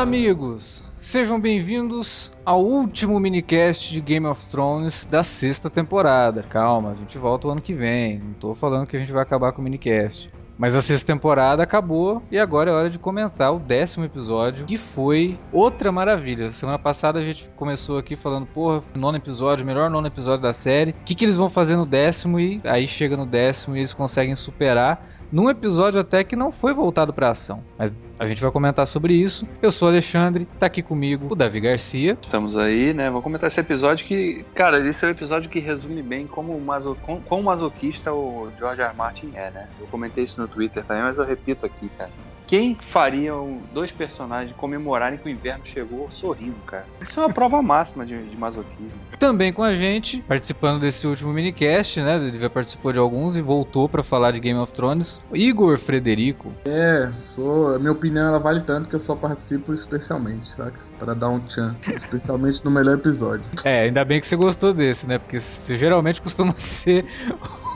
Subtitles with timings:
[0.00, 0.82] Olá, amigos!
[0.96, 6.42] Sejam bem-vindos ao último minicast de Game of Thrones da sexta temporada.
[6.42, 8.16] Calma, a gente volta o ano que vem.
[8.16, 10.30] Não tô falando que a gente vai acabar com o minicast.
[10.56, 14.78] Mas a sexta temporada acabou e agora é hora de comentar o décimo episódio, que
[14.78, 16.48] foi outra maravilha.
[16.48, 20.92] Semana passada a gente começou aqui falando, porra, nono episódio, melhor nono episódio da série.
[20.92, 22.40] O que, que eles vão fazer no décimo?
[22.40, 26.74] E aí chega no décimo e eles conseguem superar num episódio até que não foi
[26.74, 27.62] voltado para ação.
[27.78, 29.48] Mas a gente vai comentar sobre isso.
[29.62, 32.18] Eu sou o Alexandre, tá aqui comigo o Davi Garcia.
[32.20, 33.10] Estamos aí, né?
[33.10, 36.96] Vou comentar esse episódio que, cara, esse é um episódio que resume bem como, maso...
[37.28, 38.80] como masoquista o George.
[38.80, 38.94] R.
[38.94, 39.68] Martin é, né?
[39.80, 42.10] Eu comentei isso no Twitter também, mas eu repito aqui, cara.
[42.50, 43.32] Quem faria
[43.72, 46.84] dois personagens comemorarem que o inverno chegou sorrindo, cara?
[47.00, 48.90] Isso é uma prova máxima de, de masoquismo.
[49.20, 52.16] Também com a gente, participando desse último minicast, né?
[52.16, 55.20] Ele já participou de alguns e voltou para falar de Game of Thrones.
[55.32, 56.52] Igor Frederico.
[56.64, 60.89] É, sou, minha opinião ela vale tanto que eu só participo especialmente, saca?
[61.00, 63.44] Para dar um tchan, especialmente no melhor episódio.
[63.64, 65.18] É, ainda bem que você gostou desse, né?
[65.18, 67.06] Porque geralmente costuma ser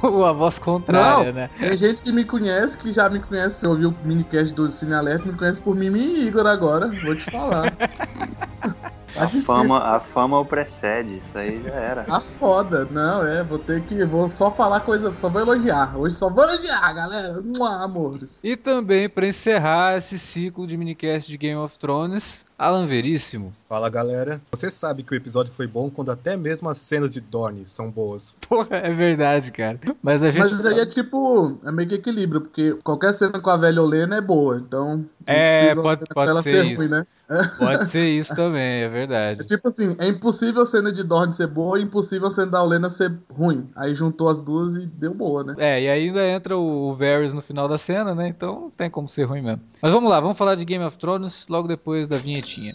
[0.03, 1.51] a voz contrária, Não, né?
[1.59, 5.25] Tem gente que me conhece, que já me conhece, ouviu o minicast do Cine Alerta,
[5.27, 7.73] me conhece por mim e Igor agora, vou te falar.
[9.17, 12.03] A fama, a fama o precede, isso aí já era.
[12.03, 16.17] Tá foda, não, é, vou ter que, vou só falar coisa, só vou elogiar, hoje
[16.17, 18.41] só vou elogiar, galera, Mua, amores.
[18.43, 23.53] E também, para encerrar esse ciclo de minicast de Game of Thrones, Alan Veríssimo.
[23.69, 24.41] Fala, galera.
[24.51, 27.91] Você sabe que o episódio foi bom quando até mesmo as cenas de Dorne são
[27.91, 28.39] boas.
[28.49, 29.79] Porra, é verdade, cara.
[30.03, 30.51] Mas a gente...
[30.51, 34.17] Mas aí é tipo, é meio que equilíbrio, porque qualquer cena com a velha Olena
[34.17, 35.05] é boa, então...
[35.27, 36.83] É, pode, pode ser, ser isso.
[36.83, 37.07] Ruim, né?
[37.59, 39.41] Pode ser isso também, é verdade.
[39.41, 42.47] É tipo assim, é impossível a cena de Dorne ser boa e impossível a cena
[42.49, 43.67] da Olena ser ruim.
[43.75, 45.55] Aí juntou as duas e deu boa, né?
[45.57, 48.29] É, e ainda entra o Varys no final da cena, né?
[48.29, 49.63] Então não tem como ser ruim mesmo.
[49.81, 52.19] Mas vamos lá, vamos falar de Game of Thrones logo depois da
[52.55, 52.75] vinhetinha.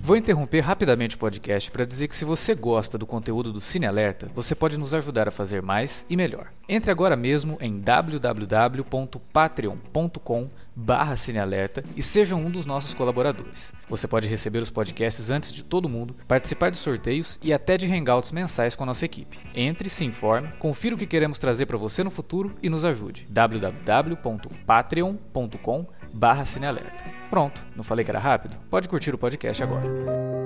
[0.00, 3.86] Vou interromper rapidamente o podcast para dizer que se você gosta do conteúdo do Cine
[3.86, 6.52] Alerta, você pode nos ajudar a fazer mais e melhor.
[6.68, 13.72] Entre agora mesmo em www.patreon.com barra Cinealerta e seja um dos nossos colaboradores.
[13.88, 17.90] Você pode receber os podcasts antes de todo mundo, participar de sorteios e até de
[17.90, 19.38] hangouts mensais com a nossa equipe.
[19.54, 23.26] Entre, se informe, confira o que queremos trazer para você no futuro e nos ajude.
[23.30, 27.04] www.patreon.com barra Cinealerta.
[27.30, 28.56] Pronto, não falei que era rápido?
[28.70, 30.45] Pode curtir o podcast agora.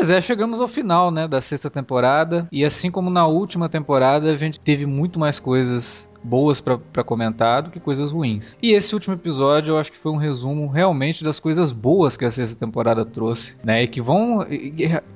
[0.00, 2.48] Pois é, chegamos ao final, né, da sexta temporada.
[2.50, 7.62] E assim como na última temporada, a gente teve muito mais coisas boas para comentar
[7.62, 8.56] do que coisas ruins.
[8.62, 12.24] E esse último episódio eu acho que foi um resumo realmente das coisas boas que
[12.24, 13.82] a sexta temporada trouxe, né?
[13.82, 14.46] E que vão.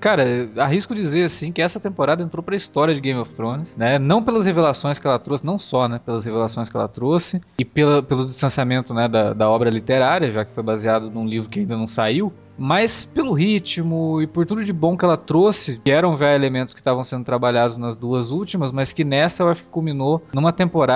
[0.00, 0.24] Cara,
[0.56, 3.98] arrisco dizer assim que essa temporada entrou pra história de Game of Thrones, né?
[3.98, 6.00] Não pelas revelações que ela trouxe, não só, né?
[6.04, 10.44] Pelas revelações que ela trouxe e pela, pelo distanciamento né, da, da obra literária, já
[10.44, 14.64] que foi baseado num livro que ainda não saiu, mas pelo ritmo e por tudo
[14.64, 18.30] de bom que ela trouxe, que eram já elementos que estavam sendo trabalhados nas duas
[18.30, 20.93] últimas, mas que nessa eu acho que culminou numa temporada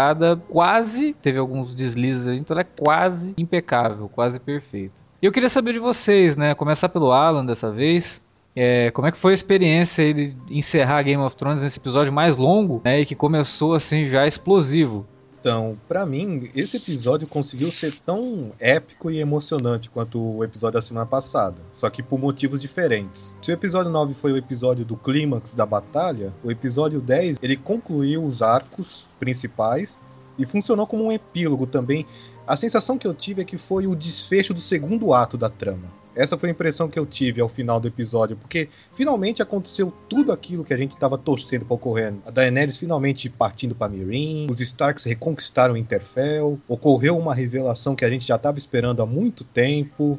[0.48, 4.94] quase, teve alguns deslizes aí, então ela é quase impecável, quase perfeita.
[5.20, 6.54] E eu queria saber de vocês, né?
[6.54, 8.22] Começar pelo Alan dessa vez.
[8.54, 12.36] É, como é que foi a experiência de encerrar Game of Thrones nesse episódio mais
[12.36, 13.00] longo, né?
[13.00, 15.06] E que começou assim já explosivo.
[15.48, 20.82] Então, para mim, esse episódio conseguiu ser tão épico e emocionante quanto o episódio da
[20.82, 23.34] semana passada, só que por motivos diferentes.
[23.40, 27.56] Se o episódio 9 foi o episódio do clímax da batalha, o episódio 10 ele
[27.56, 29.98] concluiu os arcos principais
[30.38, 32.04] e funcionou como um epílogo também.
[32.46, 35.90] A sensação que eu tive é que foi o desfecho do segundo ato da trama.
[36.18, 40.32] Essa foi a impressão que eu tive ao final do episódio, porque finalmente aconteceu tudo
[40.32, 42.12] aquilo que a gente estava torcendo para ocorrer.
[42.26, 48.10] A Daenerys finalmente partindo para Meereen, os Starks reconquistaram Interfell, ocorreu uma revelação que a
[48.10, 50.18] gente já estava esperando há muito tempo,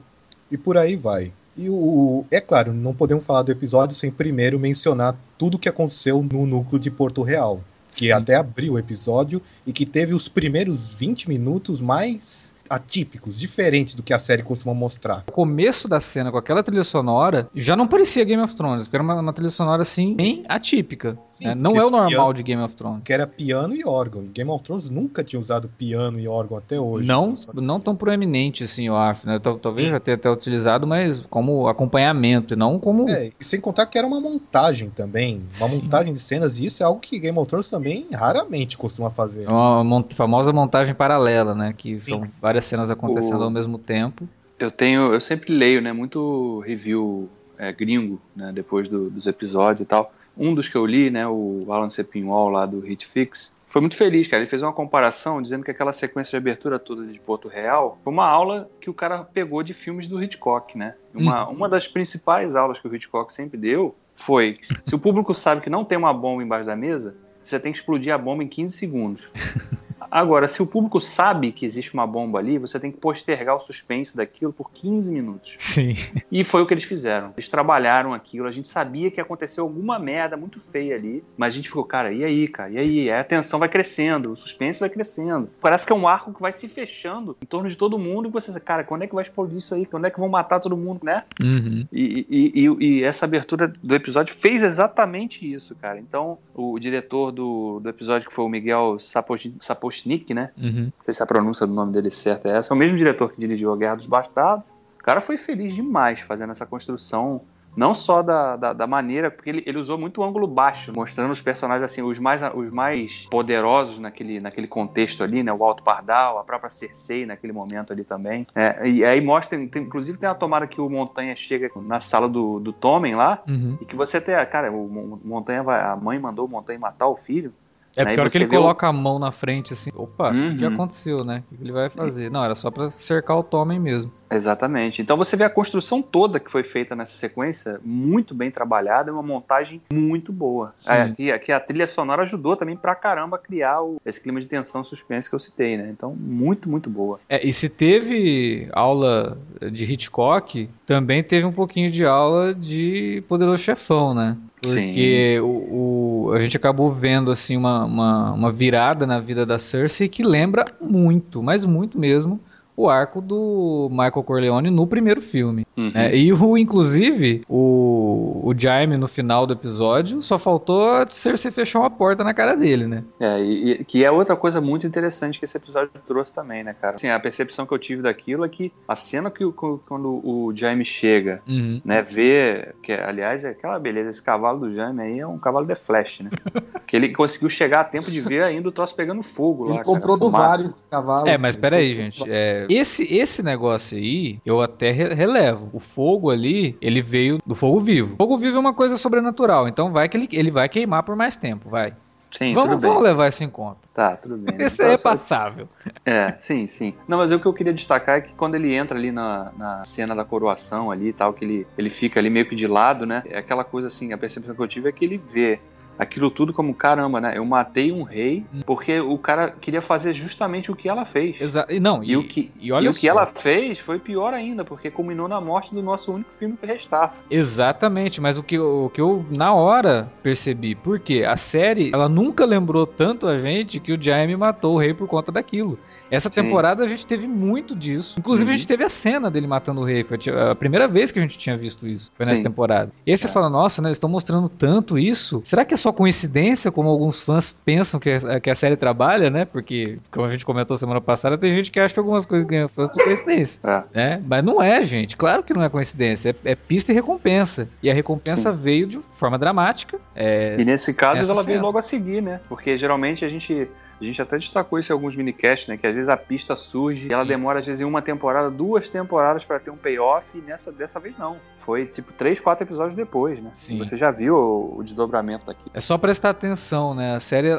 [0.50, 1.34] e por aí vai.
[1.58, 5.68] E o, é claro, não podemos falar do episódio sem primeiro mencionar tudo o que
[5.68, 7.62] aconteceu no núcleo de Porto Real
[7.92, 8.12] que Sim.
[8.12, 14.04] até abriu o episódio e que teve os primeiros 20 minutos mais atípicos, diferentes do
[14.04, 15.24] que a série costuma mostrar.
[15.28, 18.96] O começo da cena com aquela trilha sonora já não parecia Game of Thrones, porque
[18.98, 21.18] era uma, uma trilha sonora assim, bem atípica.
[21.26, 21.56] Sim, né?
[21.56, 23.02] Não é o normal piano- de Game of Thrones.
[23.04, 24.24] Que era piano e órgão.
[24.24, 27.08] E Game of Thrones nunca tinha usado piano e órgão até hoje.
[27.08, 29.40] Não, que- não tão proeminente assim, eu acho, né?
[29.40, 29.92] Tal- Talvez Sim.
[29.94, 33.10] já tenha até utilizado, mas como acompanhamento, e não como.
[33.10, 35.42] É, e sem contar que era uma montagem também.
[35.60, 35.82] Uma Sim.
[35.82, 39.48] montagem de cenas, e isso é algo que Game of Thrones também raramente costuma fazer.
[39.50, 41.74] Uma mon- famosa montagem paralela, né?
[41.76, 44.28] Que são várias cenas acontecendo O- ao mesmo tempo.
[44.58, 49.82] Eu tenho, eu sempre leio, né, muito review é, gringo, né, depois do- dos episódios
[49.82, 50.14] e tal.
[50.38, 53.96] Um dos que eu li, né, o Alan Sepinwall lá do Hit Fix, foi muito
[53.96, 54.42] feliz, cara.
[54.42, 58.12] Ele fez uma comparação dizendo que aquela sequência de abertura toda de Porto Real foi
[58.14, 60.96] uma aula que o cara pegou de filmes do Hitchcock, né?
[61.14, 65.62] Uma, uma das principais aulas que o Hitchcock sempre deu foi se o público sabe
[65.62, 68.48] que não tem uma bomba embaixo da mesa, você tem que explodir a bomba em
[68.48, 69.32] 15 segundos.
[70.12, 73.60] Agora, se o público sabe que existe uma bomba ali, você tem que postergar o
[73.60, 75.56] suspense daquilo por 15 minutos.
[75.60, 75.94] Sim.
[76.32, 77.32] E foi o que eles fizeram.
[77.36, 81.54] Eles trabalharam aquilo, a gente sabia que ia acontecer alguma merda muito feia ali, mas
[81.54, 82.72] a gente ficou, cara, e aí, cara?
[82.72, 83.12] E aí?
[83.12, 85.50] Aí A tensão vai crescendo, o suspense vai crescendo.
[85.62, 88.32] Parece que é um arco que vai se fechando em torno de todo mundo e
[88.32, 89.86] você, cara, quando é que vai explodir isso aí?
[89.86, 91.24] Quando é que vão matar todo mundo, né?
[91.42, 91.86] Uhum.
[91.92, 96.00] E, e- e- e essa abertura do episódio fez exatamente isso, cara.
[96.00, 99.54] Então, o diretor do, do episódio, que foi o Miguel Sapoch-
[100.00, 100.52] Sapochnik, né?
[100.58, 100.86] Uhum.
[100.86, 102.74] Não sei se a pronúncia do nome dele certa é essa.
[102.74, 104.66] É o mesmo diretor que dirigiu A Guerra dos Bastardos.
[105.00, 107.42] O cara foi feliz demais fazendo essa construção.
[107.78, 111.30] Não só da, da, da maneira, porque ele, ele usou muito o ângulo baixo, mostrando
[111.32, 115.54] os personagens assim, os mais, os mais poderosos naquele, naquele contexto ali, né?
[115.54, 118.46] O Alto Pardal, a própria Cersei naquele momento ali também.
[118.56, 122.28] É, e aí mostra, tem- inclusive tem a tomada que o Montanha chega na sala
[122.28, 123.78] do, do Tommen lá, Uhum.
[123.80, 127.08] e que você tem, cara, o Mon- Montanha vai, a mãe mandou o Montanha matar
[127.08, 127.54] o filho.
[127.98, 130.66] É porque hora que ele coloca a mão na frente, assim, opa, o que que
[130.66, 130.74] Uhum.
[130.74, 131.44] aconteceu, né?
[131.52, 132.30] O que ele vai fazer?
[132.32, 134.12] Não, era só pra cercar o Tommen mesmo.
[134.32, 135.02] Exatamente.
[135.02, 139.14] Então você vê a construção toda que foi feita nessa sequência, muito bem trabalhada, é
[139.14, 140.72] uma montagem muito boa.
[140.76, 140.94] Sim.
[140.94, 144.40] É, que, que a trilha sonora ajudou também pra caramba a criar o- esse clima
[144.40, 145.90] de tensão e suspense que eu citei, né?
[145.92, 147.20] Então, muito, muito boa.
[147.28, 149.38] É, e se teve aula
[149.72, 154.38] de Hitchcock, também teve um pouquinho de aula de Poderoso Chefão, né?
[154.62, 159.58] Porque o, o- a gente acabou vendo assim uma, uma, uma virada na vida da
[159.58, 162.40] Cersei que lembra muito, mas muito mesmo,
[162.82, 165.66] o arco do Michael Corleone no primeiro filme.
[165.78, 165.92] Uhum.
[165.94, 166.16] né?
[166.16, 171.80] E o, inclusive, o, o Jaime no final do episódio só faltou a Cersei fechar
[171.80, 173.04] uma porta na cara dele, né?
[173.20, 176.74] É, e, e- que é outra coisa muito interessante que esse episódio trouxe também, né,
[176.80, 176.96] cara?
[176.96, 180.54] Assim, a percepção que eu tive daquilo é que a cena que o- quando o
[180.56, 181.82] Jaime chega Uhum.
[181.84, 185.66] né, ver, que aliás é aquela beleza, esse cavalo do Jaime aí é um cavalo
[185.66, 186.30] de flash, né?
[186.88, 189.78] que ele conseguiu chegar a tempo de ver ainda o troço pegando fogo lá, Ele
[189.80, 190.48] cara, comprou do fumaça.
[190.64, 191.28] vários cavalos.
[191.30, 192.24] É, mas Ele peraí, gente.
[192.28, 195.70] é, esse, esse negócio aí, eu até re- relevo.
[195.74, 198.16] O fogo ali, ele veio do fogo vivo.
[198.18, 201.36] Fogo vivo é uma coisa sobrenatural, então vai que ele, ele vai queimar por mais
[201.38, 201.94] tempo, vai.
[202.32, 203.80] Sim, vamos, vamos levar isso em conta.
[203.92, 204.54] Tá, tudo bem.
[204.60, 204.66] né?
[204.66, 205.68] Esse Então, é passável.
[206.06, 206.94] É, sim, sim.
[207.08, 209.84] Não, mas o que eu queria destacar é que quando ele entra ali na, na
[209.84, 213.06] cena da coroação ali e tal, que ele, ele fica ali meio que de lado,
[213.06, 213.24] né?
[213.26, 215.60] É aquela coisa assim, a percepção que eu tive é que ele vê
[216.00, 217.34] aquilo tudo como caramba, né?
[217.38, 221.40] Eu matei um rei porque o cara queria fazer justamente o que ela fez.
[221.42, 224.34] Exa e não, E, o que, e olha e o que ela fez foi pior
[224.34, 227.12] ainda, porque culminou na morte do nosso único filme que restava.
[227.30, 232.08] Exatamente, mas o que, eu- o que eu na hora percebi, porque a série, ela
[232.08, 235.78] nunca lembrou tanto a gente que o Jaime matou o rei por conta daquilo.
[236.10, 236.44] Essa Sim.
[236.44, 238.18] temporada a gente teve muito disso.
[238.20, 238.54] Inclusive Uhum.
[238.54, 240.18] a gente teve a cena dele matando o rei, foi
[240.50, 242.44] a primeira vez que a gente tinha visto isso, foi nessa Sim.
[242.44, 242.92] temporada.
[243.06, 243.30] E aí você É.
[243.30, 245.42] fala, nossa, né, eles estão mostrando tanto isso.
[245.44, 249.30] Será que é só coincidência, como alguns fãs pensam que a, que a série trabalha,
[249.30, 249.46] né?
[249.46, 252.68] Porque, como a gente comentou semana passada, tem gente que acha que algumas coisas ganham
[252.70, 253.84] fãs são coincidência É.
[253.94, 254.22] né?
[254.26, 255.16] Mas não é, gente.
[255.18, 256.36] Claro que não é coincidência.
[256.46, 257.68] É, é pista e recompensa.
[257.82, 260.00] E a recompensa veio de forma dramática.
[260.16, 261.62] É, E nesse caso ela veio cena.
[261.62, 262.40] logo a seguir, né?
[262.48, 263.68] Porque geralmente a gente.
[264.02, 265.78] A gente até destacou isso em alguns minicasts, né?
[265.78, 268.90] Que às vezes a pista surge e ela demora, às vezes, em uma temporada, duas
[268.90, 271.38] temporadas pra ter um payoff, e nessa, dessa vez não.
[271.58, 273.52] Foi tipo três, quatro episódios depois, né?
[273.56, 273.78] Sim.
[273.78, 275.60] Você já viu o, o desdobramento daqui.
[275.74, 277.16] é só prestar atenção, né?
[277.16, 277.50] A série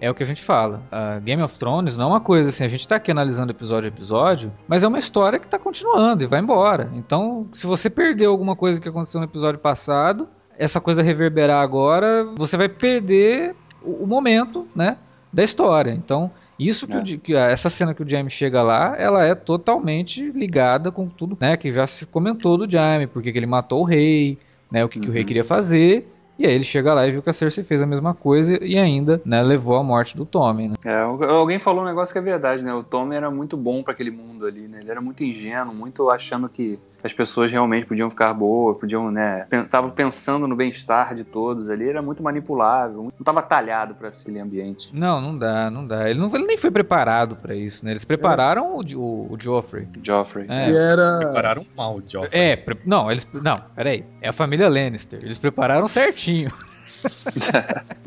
[0.00, 0.82] é o que a gente fala.
[0.90, 3.88] A Game of Thrones não é uma coisa assim, a gente tá aqui analisando episódio
[3.90, 6.90] a episódio, mas é uma história que tá continuando e vai embora.
[6.94, 10.28] Então, se você perdeu alguma coisa que aconteceu no episódio passado,
[10.58, 14.96] essa coisa reverberar agora, você vai perder o, o momento, né?
[15.32, 15.90] Da história.
[15.92, 17.00] Então, isso que, É.
[17.00, 21.36] o que essa cena que o Jaime chega lá, ela é totalmente ligada com tudo,
[21.40, 21.56] né?
[21.56, 24.38] Que já se comentou do Jaime, porque que ele matou o rei,
[24.70, 24.84] né?
[24.84, 25.26] O que, que o rei Uhum.
[25.28, 26.08] queria fazer.
[26.38, 28.78] E aí ele chega lá e viu que a Cersei fez a mesma coisa e
[28.78, 30.74] ainda, né, levou à morte do Tommen, né?
[30.86, 32.72] É, al- alguém falou um negócio que é verdade, né?
[32.72, 34.78] O Tommy era muito bom pra aquele mundo mundo ali, né?
[34.80, 39.46] Ele era muito ingênuo, muito achando que as pessoas realmente podiam ficar boas, podiam, né?
[39.70, 44.38] Tava pensando no bem-estar de todos ali, era muito manipulável, não tava talhado para aquele
[44.40, 44.90] ambiente.
[44.92, 46.08] Não, não dá, não dá.
[46.10, 47.92] Ele, não, ele nem foi preparado para isso, né?
[47.92, 49.88] Eles prepararam o, o, o Joffrey.
[50.02, 50.46] Joffrey.
[50.48, 50.70] É.
[50.70, 51.18] E era.
[51.18, 52.30] Prepararam mal o Joffrey.
[52.32, 53.26] É, pre- não, eles.
[53.32, 54.04] Não, peraí.
[54.20, 55.20] É a família Lannister.
[55.22, 56.50] Eles prepararam certinho.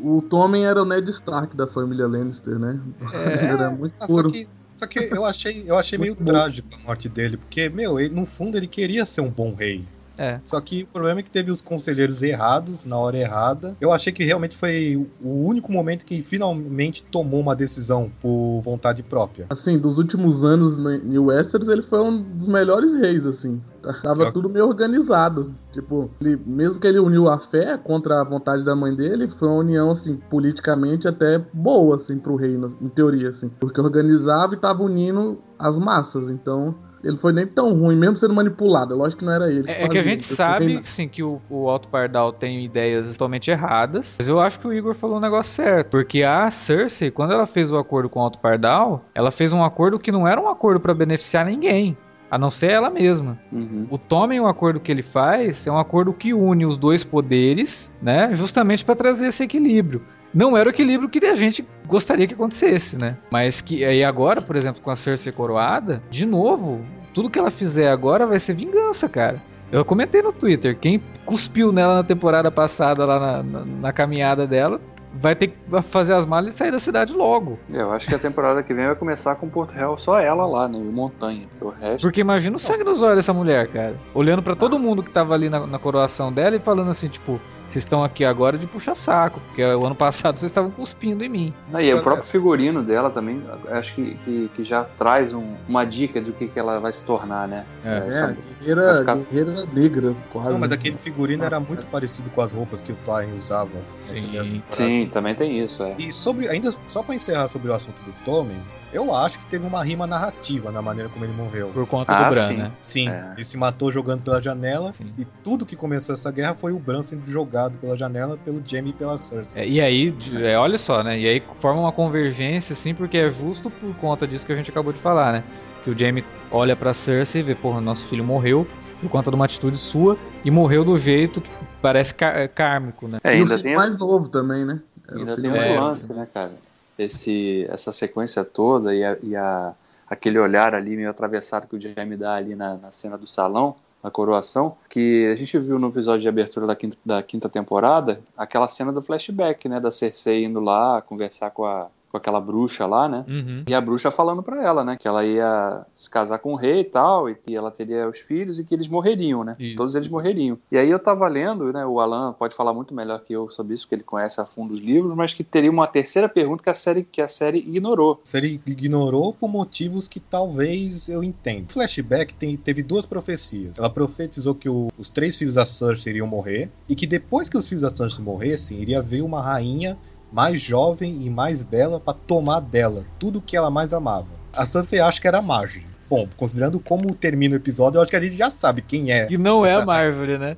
[0.00, 2.78] O Tommen era o Ned Stark da família Lannister, né?
[3.12, 3.46] É.
[3.46, 4.30] Era muito Ah, só puro.
[4.30, 8.14] que, só que eu achei, eu achei meio trágico a morte dele, porque, meu, ele,
[8.14, 9.84] no fundo ele queria ser um bom rei.
[10.18, 10.40] É.
[10.44, 13.76] Só que o problema é que teve os conselheiros errados na hora errada.
[13.80, 19.02] Eu achei que realmente foi o único momento que finalmente tomou uma decisão por vontade
[19.02, 19.46] própria.
[19.50, 23.60] Assim, dos últimos anos em Westeros, ele foi um dos melhores reis, assim.
[24.02, 25.54] Tava Pior que- tudo meio organizado.
[25.72, 29.48] Tipo, ele- mesmo que ele uniu a fé contra a vontade da mãe dele, foi
[29.48, 33.50] uma união, assim, politicamente até boa, assim, pro reino, em teoria, assim.
[33.60, 36.74] Porque organizava e tava unindo as massas, então...
[37.04, 38.96] Ele foi nem tão ruim, mesmo sendo manipulado.
[38.96, 39.70] Lógico que não era ele.
[39.70, 43.50] É, é que a gente sabe sim, que o, o Alto Pardal tem ideias totalmente
[43.50, 44.16] erradas.
[44.18, 45.90] Mas eu acho que o Igor falou um negócio certo.
[45.90, 49.62] Porque a Cersei, quando ela fez o acordo com o Alto Pardal, ela fez um
[49.62, 51.96] acordo que não era um acordo pra beneficiar ninguém.
[52.34, 53.38] A não ser ela mesma.
[53.52, 53.86] Uhum.
[53.88, 57.92] O Tommen, o acordo que ele faz, é um acordo que une os dois poderes,
[58.02, 58.30] né?
[58.32, 60.02] Justamente pra trazer esse equilíbrio.
[60.34, 63.16] Não era o equilíbrio que a gente gostaria que acontecesse, né?
[63.30, 66.80] Mas que aí agora, por exemplo, com a Cersei coroada, de novo,
[67.14, 69.40] tudo que ela fizer agora vai ser vingança, cara.
[69.70, 74.44] Eu comentei no Twitter, quem cuspiu nela na temporada passada, lá na, na- na caminhada
[74.44, 74.80] dela,
[75.14, 77.58] vai ter que fazer as malas e sair da cidade logo.
[77.70, 80.68] Eu acho que a temporada que vem vai começar com Porto Real só ela lá,
[80.68, 80.78] né?
[80.78, 81.46] E Montanha.
[81.60, 82.02] O resto.
[82.02, 83.94] Porque imagina o sangue nos olhos dessa mulher, cara.
[84.12, 87.40] Olhando pra todo mundo que tava ali na, na coroação dela e falando assim, tipo,
[87.74, 91.28] vocês estão aqui agora de puxa saco, porque o ano passado vocês estavam cuspindo em
[91.28, 91.54] mim.
[91.72, 95.84] Ah, e o próprio figurino dela também, acho que, que, que já traz um- uma
[95.84, 97.64] dica do que, que ela vai se tornar, né?
[97.84, 97.98] É.
[97.98, 100.50] É, Essa- a guerreira, ficar- guerreira negra, quase.
[100.50, 103.70] Não, mas aquele figurino era muito parecido com as roupas que o Tywin usava.
[103.74, 104.62] né, Sim.
[104.70, 105.96] Sim, também tem isso, é.
[105.98, 108.56] E sobre, ainda só pra encerrar sobre o assunto do Tommen,
[108.94, 111.68] eu acho que teve uma rima narrativa na maneira como ele morreu.
[111.74, 112.56] Por conta Ah, do Bran, sim.
[112.56, 112.72] né?
[112.80, 113.32] Sim, É.
[113.34, 115.12] ele se matou jogando pela janela Sim.
[115.18, 118.90] e tudo que começou essa guerra foi o Bran sendo jogado pela janela pelo Jaime
[118.90, 119.62] e pela Cersei.
[119.62, 121.18] É, e aí, é, olha só, né?
[121.18, 124.70] E aí forma uma convergência, assim, porque é justo por conta disso que a gente
[124.70, 125.44] acabou de falar, né?
[125.82, 128.66] Que o Jaime olha pra Cersei e vê, porra, nosso filho morreu
[129.00, 131.50] por conta de uma atitude sua e morreu do jeito que
[131.82, 133.18] parece é, kármico, né?
[133.22, 134.80] É, E o ainda filho tem, mais novo também, né?
[135.06, 135.80] Era o ainda tem outro É.
[135.80, 136.52] lance, né, cara?
[136.98, 139.74] Esse, essa sequência toda e, a, e a-
[140.08, 143.74] aquele olhar ali meio atravessado que o Jaime dá ali na, na cena do salão,
[144.02, 148.20] na coroação, que a gente viu no episódio de abertura da quinta, da quinta temporada,
[148.36, 149.80] aquela cena do flashback, né?
[149.80, 153.24] Da Cersei indo lá conversar com, a, com aquela bruxa lá, né?
[153.26, 153.64] Uhum.
[153.66, 154.96] E a bruxa falando pra ela, né?
[154.96, 158.20] Que ela ia se casar com o rei e tal, e que ela teria os
[158.20, 159.56] filhos e que eles morreriam, né?
[159.58, 159.74] Isso.
[159.76, 160.56] Todos eles morreriam.
[160.70, 161.84] E aí eu tava lendo, né?
[161.84, 164.72] O Alan pode falar muito melhor que eu sobre isso, porque ele conhece a fundo
[164.72, 168.22] os livros, mas que teria uma terceira pergunta que a série, que a série ignorou.
[168.32, 171.66] Ele ignorou por motivos que talvez eu entenda.
[171.68, 173.76] O flashback tem- teve duas profecias.
[173.78, 177.56] Ela profetizou que o- os três filhos da Cersei iriam morrer e que depois que
[177.58, 179.96] os filhos da Cersei morressem, iria vir uma rainha
[180.34, 184.26] mais jovem e mais bela para tomar dela tudo que ela mais amava.
[184.56, 185.86] A Cersei acha que era a Marjorie.
[186.10, 189.26] Bom, considerando como termina o episódio, eu acho que a gente já sabe quem é.
[189.26, 190.56] Que não é a Essa- Marvel, né?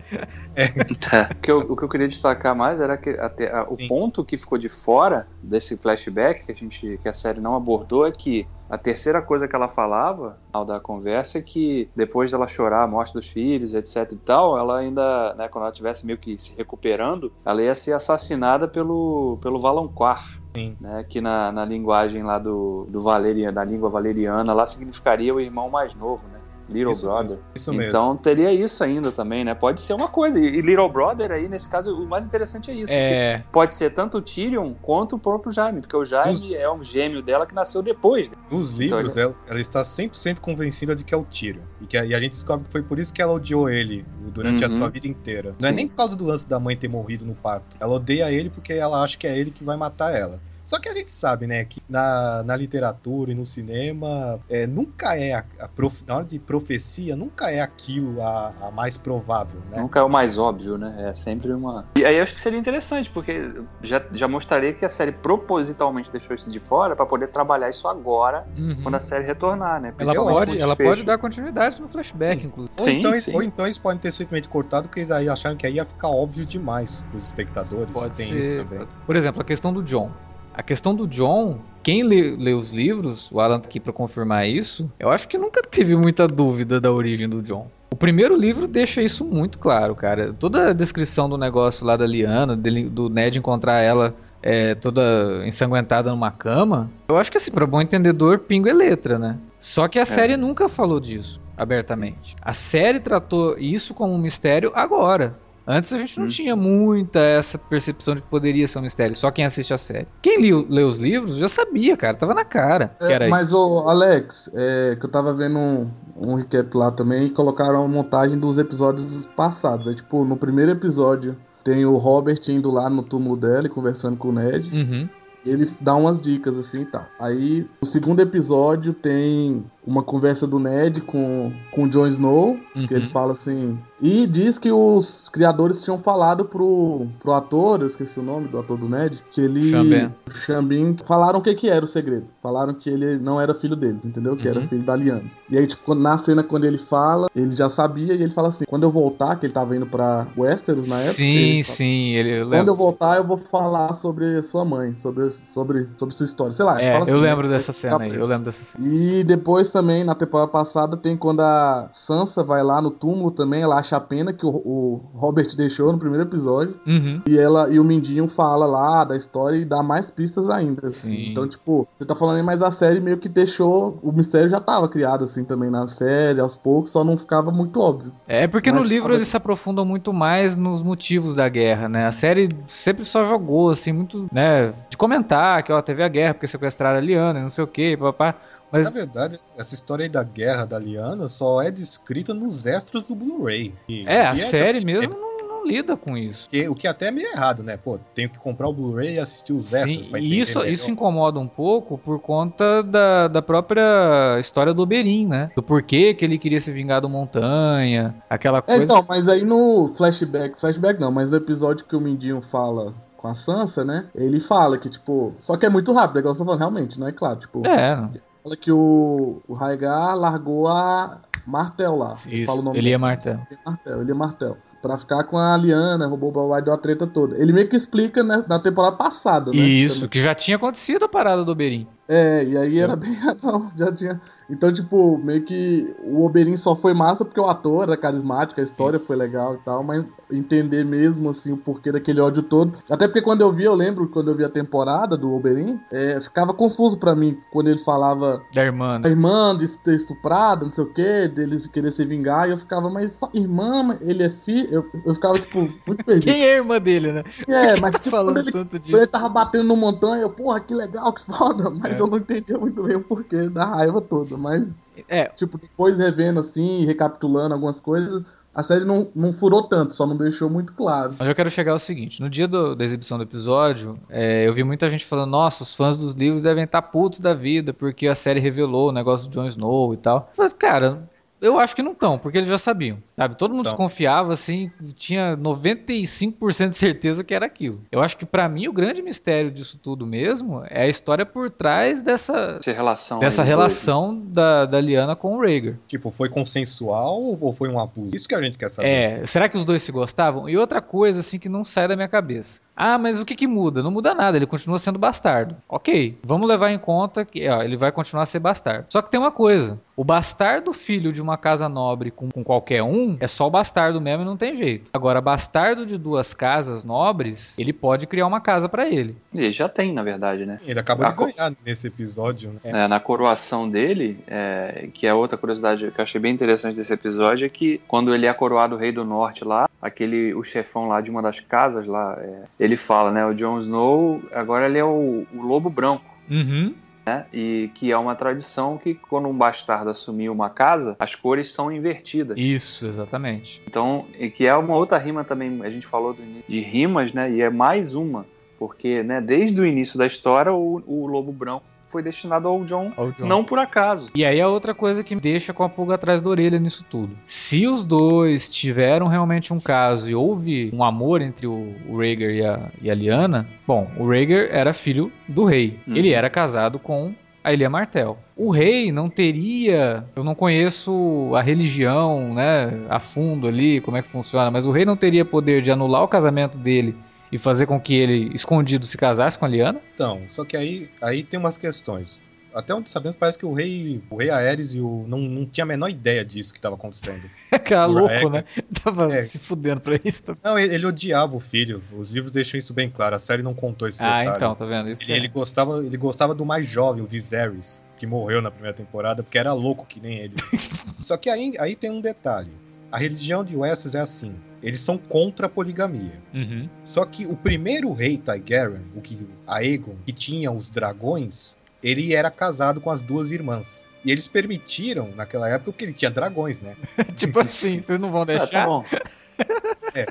[1.31, 4.25] o, que eu, o que eu queria destacar mais era que até, a- o ponto
[4.25, 8.13] que ficou de fora desse flashback que a gente que a série não abordou é
[8.13, 12.83] que a terceira coisa que ela falava ao da conversa é que depois dela chorar
[12.83, 16.39] a morte dos filhos, etc e tal, ela ainda, né, quando ela estivesse meio que
[16.39, 20.41] se recuperando, ela ia ser assassinada pelo pelo Valonqar.
[20.55, 20.75] Sim.
[20.81, 25.39] Né, que na, na linguagem lá do, do Valerian, da língua valeriana, lá significaria o
[25.39, 26.36] irmão mais novo, né?
[26.69, 27.39] Little Isso Brother.
[27.55, 27.89] Isso mesmo.
[27.89, 29.55] Então teria isso ainda também, né?
[29.55, 30.39] Pode ser uma coisa.
[30.39, 32.93] E Little Brother aí, nesse caso, o mais interessante é isso.
[32.93, 33.45] É.
[33.53, 36.83] Pode ser tanto o Tyrion quanto o próprio Jaime, porque o Jaime Os- é um
[36.83, 38.29] gêmeo dela que nasceu depois.
[38.29, 38.37] né?
[38.51, 41.63] Nos Então, livros, ela, ela está 100% convencida de que é o Tyrion.
[41.81, 44.05] E, que, a- e a gente descobre que foi por isso que ela odiou ele
[44.35, 44.77] durante a Uhum.
[44.77, 45.55] sua vida inteira.
[45.61, 45.77] Não é Sim.
[45.77, 47.77] nem por causa do lance da mãe ter morrido no parto.
[47.81, 50.41] Ela odeia ele porque ela acha que é ele que vai matar ela.
[50.67, 55.17] Só que a gente sabe, né, que na, na literatura e no cinema, é, nunca
[55.17, 59.61] é, a, a prof- na hora de profecia, nunca é aquilo a, a mais provável,
[59.71, 59.81] né?
[59.81, 61.09] Nunca é o mais óbvio, né?
[61.11, 61.87] É sempre uma.
[61.97, 66.11] E aí eu acho que seria interessante, porque já, já mostraria que a série propositalmente
[66.11, 68.83] deixou isso de fora pra poder trabalhar isso agora, Uhum.
[68.83, 69.95] quando a série retornar, né?
[69.99, 72.47] Ela Porque pode, ela pode dar continuidade no flashback, Sim.
[72.49, 72.75] inclusive.
[72.79, 73.35] Ou, Sim, então, sim.
[73.35, 76.09] ou então eles podem ter simplesmente cortado porque eles aí acharam que aí ia ficar
[76.09, 77.93] óbvio demais pros espectadores.
[77.93, 78.39] Pode Tem ser.
[78.39, 78.79] isso também.
[78.79, 78.97] pode ser.
[79.07, 80.11] Por exemplo, a questão do John.
[80.57, 84.49] A questão do John, quem lê, lê os livros, o Alan tá aqui pra confirmar
[84.49, 87.69] isso, eu acho que nunca teve muita dúvida da origem do John.
[87.91, 90.33] O primeiro livro deixa isso muito claro, cara.
[90.33, 95.43] Toda a descrição do negócio lá da Liana, dele, do Ned encontrar ela é, toda
[95.47, 99.39] ensanguentada numa cama, eu acho que assim, para bom entendedor, pingo é letra, né?
[99.59, 100.07] Só que a é.
[100.07, 102.37] série nunca falou disso abertamente.
[102.41, 105.37] A série tratou isso como um mistério agora.
[105.67, 106.29] Antes a gente não hum.
[106.29, 110.07] tinha muita essa percepção de que poderia ser um mistério, só quem assiste a série.
[110.23, 113.83] Quem li, lê os livros já sabia, cara, tava na cara que era mas, isso.
[113.85, 117.89] Mas, Alex, é, que eu tava vendo um, um recap lá também e colocaram a
[117.89, 119.89] montagem dos episódios passados.
[119.89, 124.17] É tipo, no primeiro episódio tem o Robert indo lá no túmulo dela e conversando
[124.17, 124.71] com o Ned.
[124.73, 125.09] Uhum.
[125.45, 127.09] Ele dá umas dicas assim e tá.
[127.21, 132.87] Aí, o segundo episódio tem uma conversa do Ned com, com o Jon Snow, uhum.
[132.87, 133.79] que ele fala assim.
[134.03, 138.59] E diz que os criadores tinham falado pro, pro ator, eu esqueci o nome do
[138.59, 139.61] ator do Ned, que ele.
[139.63, 140.13] Xambin.
[140.29, 142.27] Xambin falaram o que, que era o segredo.
[142.43, 144.37] Falaram que ele não era filho deles, entendeu?
[144.37, 144.57] Que uhum.
[144.57, 145.25] era filho da Liana.
[145.49, 148.65] E aí, tipo, na cena, quando ele fala, ele já sabia e ele fala assim:
[148.69, 151.13] quando eu voltar, que ele tava indo pra Westeros na época.
[151.13, 155.87] Sim, ele sim, ele Quando eu voltar, eu vou falar sobre sua mãe, sobre, sobre,
[155.97, 156.53] sobre sua história.
[156.53, 156.81] Sei lá.
[156.81, 158.87] É, assim, eu lembro dessa cena aí, eu lembro dessa cena.
[158.87, 163.61] E depois também, na temporada passada, tem quando a Sansa vai lá no túmulo também,
[163.61, 166.81] ela acha a pena que o, o Robert deixou no primeiro episódio.
[166.87, 167.21] Uhum.
[167.29, 170.89] E ela e o Mindinho fala lá da história e dá mais pistas ainda.
[170.89, 171.31] Assim.
[171.31, 173.99] Então, tipo, você tá falando aí, mas a série meio que deixou.
[174.03, 177.79] O mistério já tava criado, assim, também na série, aos poucos, só não ficava muito
[177.79, 178.13] óbvio.
[178.27, 182.07] É porque mas, no livro eles se aprofundam muito mais nos motivos da guerra, né?
[182.07, 184.73] A série sempre só jogou, assim, muito, né?
[184.89, 187.67] De comentar que, ó, teve a guerra porque sequestraram a Liana e não sei o
[187.67, 188.35] que, papá.
[188.71, 188.87] Mas...
[188.87, 193.15] Na verdade, essa história aí da guerra da Liana só é descrita nos extras do
[193.15, 193.75] Blu-ray.
[194.07, 195.17] É, a é série mesmo é...
[195.17, 196.49] não, não, lida com isso.
[196.49, 197.77] Que, o que até é meio errado, né?
[197.77, 200.91] Pô, tenho que comprar o Blu-ray e assistir os Sim, extras pra entender isso, isso
[200.91, 205.51] incomoda um pouco por conta da, da própria história do Oberyn, né?
[205.55, 208.83] Do porquê que ele queria se vingar do Montanha, aquela coisa...
[208.83, 212.95] É, então, mas aí no flashback, flashback não, mas no episódio que o Mindinho fala
[213.17, 214.07] com a Sansa, né?
[214.15, 215.35] Ele fala que, tipo.
[215.41, 217.41] Só que é muito rápido, é igual você tá falando, realmente, não é claro.
[217.41, 218.09] Tipo, é.
[218.47, 222.13] Fala que o, o Raigar largou a Martel lá.
[222.13, 223.41] Isso, fala o nome ele é Martel.
[223.67, 224.01] Martel.
[224.01, 224.57] Ele é Martel.
[224.81, 227.37] Pra ficar com a Liana, roubou o Babá deu a treta toda.
[227.43, 229.57] Ele meio que explica né, na temporada passada, né?
[229.57, 231.89] Isso, que já tinha acontecido a parada do Oberyn.
[232.07, 233.19] É, e aí era bem.
[233.43, 234.21] Não, já tinha.
[234.49, 238.65] Então, tipo, meio que o Oberyn só foi massa porque o ator era carismático, a
[238.65, 242.79] história foi legal e tal, mas entender mesmo, assim, o porquê daquele ódio todo.
[242.91, 246.21] Até porque quando eu vi, eu lembro, quando eu vi a temporada do Oberyn, é,
[246.21, 249.01] ficava confuso para mim quando ele falava da irmã, né?
[249.01, 252.57] da irmã de ter estuprado, não sei o quê, dele querer se vingar, e eu
[252.57, 254.69] ficava, mas irmã, ele é filho?
[254.71, 256.33] Eu, eu ficava, tipo, muito perdido.
[256.33, 257.23] Quem é a irmã dele, né?
[257.49, 258.97] É, mas tá tipo, falando ele, tanto disso?
[258.97, 262.01] ele tava batendo no montanha, eu, porra, que legal, que foda, mas é.
[262.01, 264.65] eu não entendia muito bem o porquê da raiva toda, mas
[265.09, 265.27] é.
[265.31, 270.17] Tipo, depois revendo assim, recapitulando algumas coisas, a série não, não furou tanto, só não
[270.17, 271.13] deixou muito claro.
[271.19, 274.53] Mas eu quero chegar ao seguinte: no dia do, da exibição do episódio, é, eu
[274.55, 278.09] vi muita gente falando, nossa, os fãs dos livros devem estar putos da vida, porque
[278.09, 280.33] a série revelou o negócio do Jon Snow e tal.
[280.39, 281.07] Mas, cara,
[281.41, 283.37] eu acho que não estão, porque eles já sabiam, sabe?
[283.37, 283.73] Todo mundo então.
[283.73, 287.83] desconfiava, assim, tinha 95% de certeza que era aquilo.
[287.91, 291.51] Eu acho que para mim o grande mistério disso tudo mesmo é a história por
[291.51, 295.79] trás dessa Essa relação, dessa relação da, da Liana com o Rhaegar.
[295.87, 298.15] Tipo, foi consensual ou foi um abuso?
[298.15, 298.89] Isso que a gente quer saber.
[298.89, 300.49] É, será que os dois se gostavam?
[300.49, 302.61] E outra coisa, assim, que não sai da minha cabeça.
[302.77, 303.83] Ah, mas o que que muda?
[303.83, 305.57] Não muda nada, ele continua sendo bastardo.
[305.69, 308.87] Ok, vamos levar em conta que ó, ele vai continuar a ser bastardo.
[308.91, 312.83] Só que tem uma coisa: o bastardo filho de uma casa nobre com, com qualquer
[312.83, 314.91] um é só o bastardo mesmo e não tem jeito.
[314.93, 319.17] Agora, bastardo de duas casas nobres, ele pode criar uma casa para ele.
[319.35, 320.59] Ele já tem, na verdade, né?
[320.67, 322.53] Ele acabou a de ganhar nesse episódio.
[322.63, 322.85] Né?
[322.85, 326.93] É, na coroação dele, é, que é outra curiosidade que eu achei bem interessante desse
[326.93, 331.01] episódio, é que quando ele é coroado rei do norte lá, aquele o chefão lá
[331.01, 333.25] de uma das casas lá, é, ele fala, né?
[333.25, 336.05] O Jon Snow, agora ele é o, o lobo branco.
[336.31, 336.75] Uhum.
[337.07, 337.25] Né?
[337.33, 341.71] E que é uma tradição que quando um bastardo assumir uma casa, as cores são
[341.71, 342.37] invertidas.
[342.37, 343.63] Isso, exatamente.
[343.67, 346.17] Então, e que é uma outra rima também, a gente falou
[346.49, 347.31] de rimas, né?
[347.31, 348.27] E é mais uma,
[348.59, 352.93] porque né, desde o início da história o, o lobo branco foi destinado ao John,
[352.97, 354.11] ao John, não por acaso.
[354.15, 356.85] E aí é outra coisa que me deixa com a pulga atrás da orelha nisso
[356.89, 357.17] tudo.
[357.25, 362.45] Se os dois tiveram realmente um caso e houve um amor entre o, Rhaegar e
[362.45, 365.79] a, e a Lyanna, bom, o Rhaegar era filho do rei.
[365.87, 365.97] Uhum.
[365.97, 367.15] Ele era casado com
[367.47, 368.19] a Elia Martel.
[368.37, 374.03] O rei não teria, eu não conheço a religião, né, a fundo ali, como é
[374.03, 376.97] que funciona, mas o rei não teria poder de anular o casamento dele
[377.31, 379.81] e fazer com que ele, escondido, se casasse com a Liana?
[379.95, 382.21] Então, só que aí, aí tem umas questões.
[382.57, 385.65] Até onde sabemos, parece que o rei, o rei Aerys e o, não, não tinha
[385.65, 387.29] a menor ideia disso que estava acontecendo.
[387.65, 388.45] Cara, louco, né?
[388.83, 389.21] Tava É.
[389.21, 390.23] se fudendo pra isso.
[390.25, 390.41] também.
[390.45, 391.83] Não, ele, ele odiava o filho.
[391.97, 393.15] Os livros deixam isso bem claro.
[393.15, 394.37] A série não contou esse Ah, detalhe.
[394.37, 394.89] então, tá vendo?
[394.91, 395.17] Isso Ele, é.
[395.17, 399.37] ele gostava, ele gostava do mais jovem, o Viserys, que morreu na primeira temporada porque
[399.39, 400.35] era louco que nem ele.
[401.03, 402.51] Só que aí, aí tem um detalhe.
[402.93, 404.35] A religião de Westeros é assim.
[404.63, 406.23] Eles são contra a poligamia.
[406.33, 406.69] Uhum.
[406.85, 412.31] Só que o primeiro rei Targaryen, o que Aegon, que tinha os dragões, ele era
[412.31, 413.85] casado com as duas irmãs.
[414.05, 416.77] E eles permitiram, naquela época, porque ele tinha dragões, né?
[417.17, 418.47] tipo assim, vocês não vão Ah, deixar?
[418.49, 418.85] tá bom.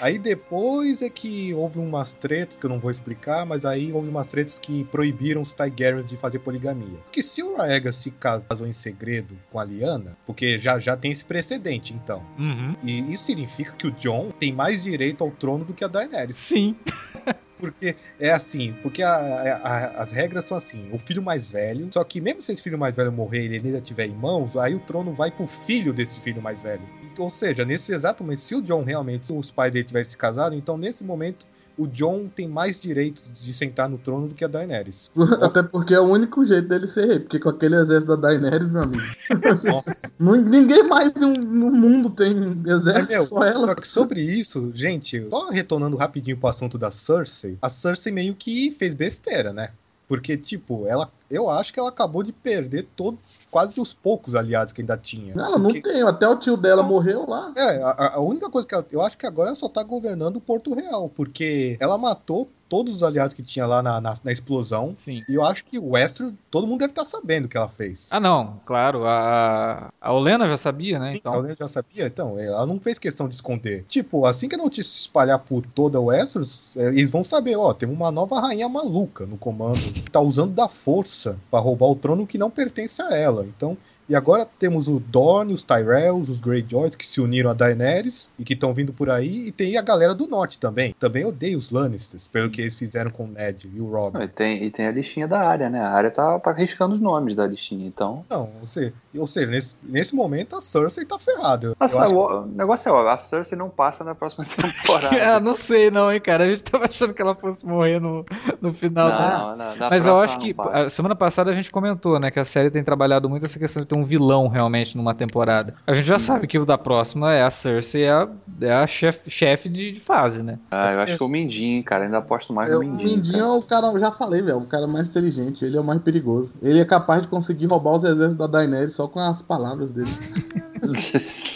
[0.00, 4.08] Aí depois é que houve umas tretas que eu não vou explicar, mas aí houve
[4.08, 6.98] umas tretas que proibiram os Targaryens de fazer poligamia.
[7.04, 11.12] Porque se o Raega se casou em segredo com a Lyanna, porque já, já tem
[11.12, 12.74] esse precedente então, Uhum.
[12.82, 16.36] e isso significa que o Jon tem mais direito ao trono do que a Daenerys.
[16.36, 16.74] Sim.
[17.58, 19.14] Porque é assim, porque a-
[19.62, 22.76] a- as regras são assim, o filho mais velho, só que mesmo se esse filho
[22.78, 26.20] mais velho morrer e ele ainda tiver irmãos, aí o trono vai pro filho desse
[26.20, 26.82] filho mais velho.
[27.18, 30.54] Ou seja, nesse exato momento, se o John realmente, os pais dele tivessem se casado,
[30.54, 34.48] então nesse momento o John tem mais direitos de sentar no trono do que a
[34.48, 35.10] Daenerys.
[35.42, 37.18] Até porque é o único jeito dele ser rei.
[37.20, 39.02] Porque com aquele exército da Daenerys, meu amigo.
[39.64, 40.10] Nossa.
[40.18, 41.30] ninguém mais no,
[41.70, 42.32] mundo tem
[42.66, 43.66] É, exército, meu, só ela.
[43.66, 48.34] só que sobre isso, gente, só retornando rapidinho pro assunto da Cersei, a Cersei meio
[48.34, 49.70] que fez besteira, né?
[50.06, 53.16] Porque, tipo, ela, eu acho que ela acabou de perder todo,
[53.50, 55.32] quase os poucos aliados que ainda tinha.
[55.32, 56.88] Ela não Porque- tem, até o tio dela Não.
[56.90, 57.52] morreu lá.
[57.56, 60.36] É, a, a única coisa que ela, eu acho que agora ela só tá governando
[60.36, 64.32] o Porto Real, porque ela matou todos os aliados que tinha lá na, na, na
[64.32, 64.94] explosão.
[64.96, 65.20] Sim.
[65.28, 68.08] E eu acho que o Westeros, todo mundo deve estar sabendo o que ela fez.
[68.10, 69.04] Ah, não, claro.
[69.06, 71.14] A, a Olena já sabia, né?
[71.16, 71.34] Então.
[71.34, 73.84] Ela já sabia, então, ela não fez questão de esconder.
[73.86, 77.54] Tipo, assim que a notícia se espalhar por toda o Westeros, é, eles vão saber,
[77.54, 81.13] ó, tem uma nova rainha maluca no comando, que tá usando da força
[81.50, 83.44] pra roubar o trono que não pertence a ela.
[83.44, 83.76] Então,
[84.08, 88.44] e agora temos o Dorne, os Tyrells, os Greyjoys que se uniram a Daenerys e
[88.44, 90.94] que estão vindo por aí, e tem a galera do norte também.
[90.98, 94.14] Também odeio os Lannisters, pelo que eles fizeram com o Ned e o Robb.
[94.14, 95.80] Não, E tem, e tem a listinha da área, né?
[95.80, 98.24] A área tá, tá riscando os nomes da listinha, então.
[98.28, 101.68] Não, seja, ou seja nesse, nesse momento a Cersei tá ferrada.
[101.68, 105.36] Eu Nossa, acho- o, o negócio é, ó, a Cersei não passa na próxima temporada.
[105.36, 106.44] ah, não sei não, hein, cara.
[106.44, 108.24] A gente tava achando que ela fosse morrer no,
[108.60, 109.38] no final da.
[109.38, 110.90] não, não, Mas eu acho não que passa.
[110.90, 113.88] semana passada a gente comentou, né, que a série tem trabalhado muito essa questão de
[113.88, 115.74] ter um vilão realmente numa temporada.
[115.86, 118.28] A gente já sabe que o da próxima é a Cersei, é a,
[118.60, 120.58] é a chefe chefe de, de fase, né?
[120.70, 122.04] Ah, eu acho que é o Mindinho, cara.
[122.04, 123.16] Ainda aposto mais Eu, no o Mindinho.
[123.16, 123.46] Mindinho cara.
[123.46, 126.00] é o cara, eu já falei, velho, o cara mais inteligente, ele é o mais
[126.02, 126.52] perigoso.
[126.62, 130.10] Ele é capaz de conseguir roubar os exércitos da Daenerys só com as palavras dele.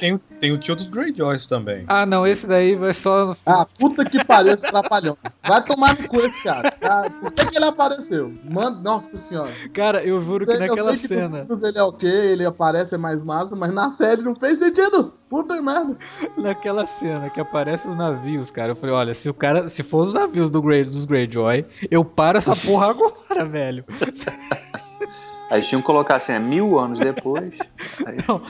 [0.00, 1.84] Tem, tem o tio dos Greyjoys também.
[1.88, 5.16] Ah, não, esse daí vai só Ah, puta que pariu esse trapalhão.
[5.46, 6.72] Vai tomar no cu esse cara.
[6.82, 8.32] Ah, por que, que ele apareceu?
[8.44, 9.50] Mano, nossa senhora.
[9.72, 12.94] Cara, eu juro que Eu sei naquela que cena, livros Ele é ok, ele aparece,
[12.94, 15.12] é mais massa, mas na série não fez sentido.
[15.28, 15.96] Puta merda.
[16.38, 20.06] naquela cena que aparece os navios, cara, eu falei, olha, se o cara, se for
[20.06, 23.84] os navios do Grey, dos Greyjoy, eu paro essa porra agora, velho.
[25.50, 27.54] Aí tinham que colocar assim, é mil anos depois.
[28.06, 28.42] Aí, Não,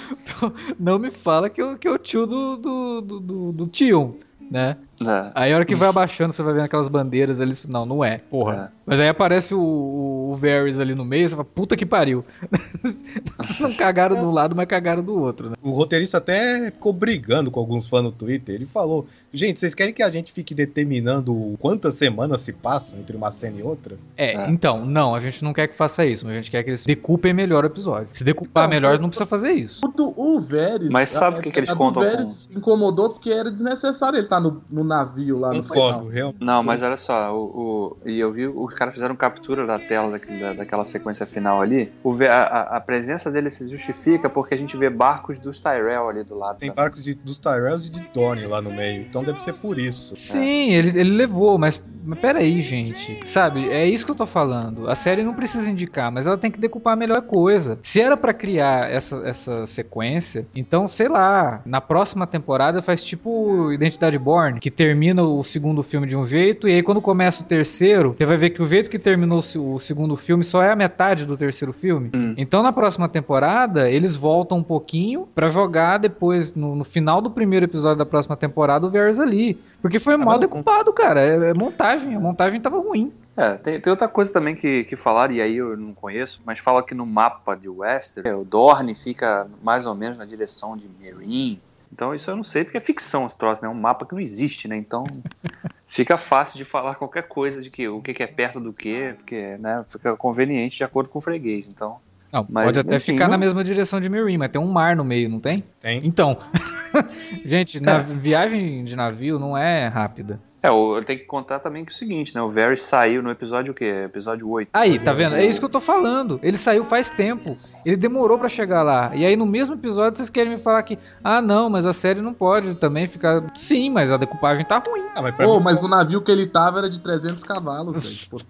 [0.78, 4.14] não, me fala que que é o tio do, do, do, do, do Tion,
[4.50, 4.76] né?
[5.06, 5.30] É.
[5.34, 7.52] Aí a hora que vai abaixando, você vai vendo aquelas bandeiras ali.
[7.68, 8.72] Não, não é, porra.
[8.86, 12.24] Mas aí aparece o, o, o Varys ali no meio, você fala, puta que pariu.
[13.60, 15.56] não cagaram do lado, mas cagaram do outro, né?
[15.62, 18.54] O roteirista até ficou brigando com alguns fãs no Twitter.
[18.54, 23.16] Ele falou: Gente, vocês querem que a gente fique determinando quantas semanas se passam entre
[23.16, 23.96] uma cena e outra?
[24.16, 24.50] É, É.
[24.50, 26.84] então, não, a gente não quer que faça isso, mas a gente quer que eles
[26.84, 28.08] decupem melhor o episódio.
[28.12, 29.80] Se decupar Então, melhor, eu- não precisa fazer isso.
[29.84, 30.88] O, o Varys.
[30.90, 34.62] Mas sabe o que que eles contam Varys incomodou porque era desnecessário ele estar no,
[34.70, 35.62] no navio lá no.
[35.62, 36.42] Concordo, realmente.
[36.44, 40.18] Não, mas olha só, o, o- e eu vi, os caras fizeram captura da tela
[40.40, 41.92] da, daquela sequência final ali.
[42.02, 46.24] O, a, a- presença dele se justifica porque a gente vê barcos dos Tyrell ali
[46.24, 46.58] do lado.
[46.58, 46.82] Tem também.
[46.84, 49.02] barcos de- dos Tyrells e de Dorne lá no meio.
[49.02, 50.16] Então deve ser por isso.
[50.16, 53.20] Sim, ele, ele levou, mas, mas peraí, gente.
[53.26, 54.88] Sabe, é isso que eu tô falando.
[54.88, 57.78] A série não precisa indicar, mas ela tem que decupar a melhor coisa.
[57.82, 63.70] Se era pra criar essa, essa sequência, então, sei lá, na próxima temporada faz tipo
[63.72, 67.46] Identidade Born, que termina o segundo filme de um jeito, e aí quando começa o
[67.46, 70.62] terceiro, você vai ver que o jeito que terminou o se- o segundo filme só
[70.62, 72.12] é a metade do terceiro filme.
[72.14, 72.34] Hum.
[72.38, 77.28] Então na próxima temporada, eles voltam um pouquinho pra jogar depois, no, no final do
[77.28, 79.58] primeiro episódio da próxima temporada, o Varys ali.
[79.82, 81.20] Porque foi mal Agora- decupado, cara.
[81.20, 82.14] É, é montagem.
[82.14, 83.12] A montagem tava ruim.
[83.36, 86.58] É, tem, tem outra coisa também que, que falaram, e aí eu não conheço, mas
[86.58, 90.76] fala que no mapa de Westeros, é, o Dorne fica mais ou menos na direção
[90.76, 91.60] de Meereen.
[91.92, 93.68] Então isso eu não sei, porque é ficção esse troço, né?
[93.68, 94.76] É um mapa que não existe, né?
[94.76, 95.04] Então
[95.88, 99.56] fica fácil de falar qualquer coisa de que o que é perto do que, porque
[99.58, 101.66] né, fica conveniente de acordo com o freguês.
[101.68, 101.98] Então,
[102.32, 104.70] Não, Mas, pode até assim, ficar não- na mesma direção de Mirim, mas tem um
[104.70, 105.64] mar no meio, não tem?
[105.80, 106.00] Tem.
[106.04, 106.36] Então,
[107.44, 108.02] gente, na É.
[108.02, 110.40] viagem de navio não é rápida.
[110.62, 112.42] É, o- tem que contar também que é o seguinte, né?
[112.42, 113.84] O Varys saiu no episódio o quê?
[114.06, 114.68] Episódio 8.
[114.72, 115.36] Aí, tá vendo?
[115.36, 116.40] É isso que eu tô falando.
[116.42, 117.56] Ele saiu faz tempo.
[117.84, 119.10] Ele demorou pra chegar lá.
[119.14, 122.20] E aí no mesmo episódio vocês querem me falar que, ah, não, mas a série
[122.20, 123.42] não pode também ficar.
[123.54, 125.04] Sim, mas a decupagem tá ruim.
[125.14, 128.44] Ah, mas Pô, mim, mas o navio que ele tava era de 300 cavalos, velho.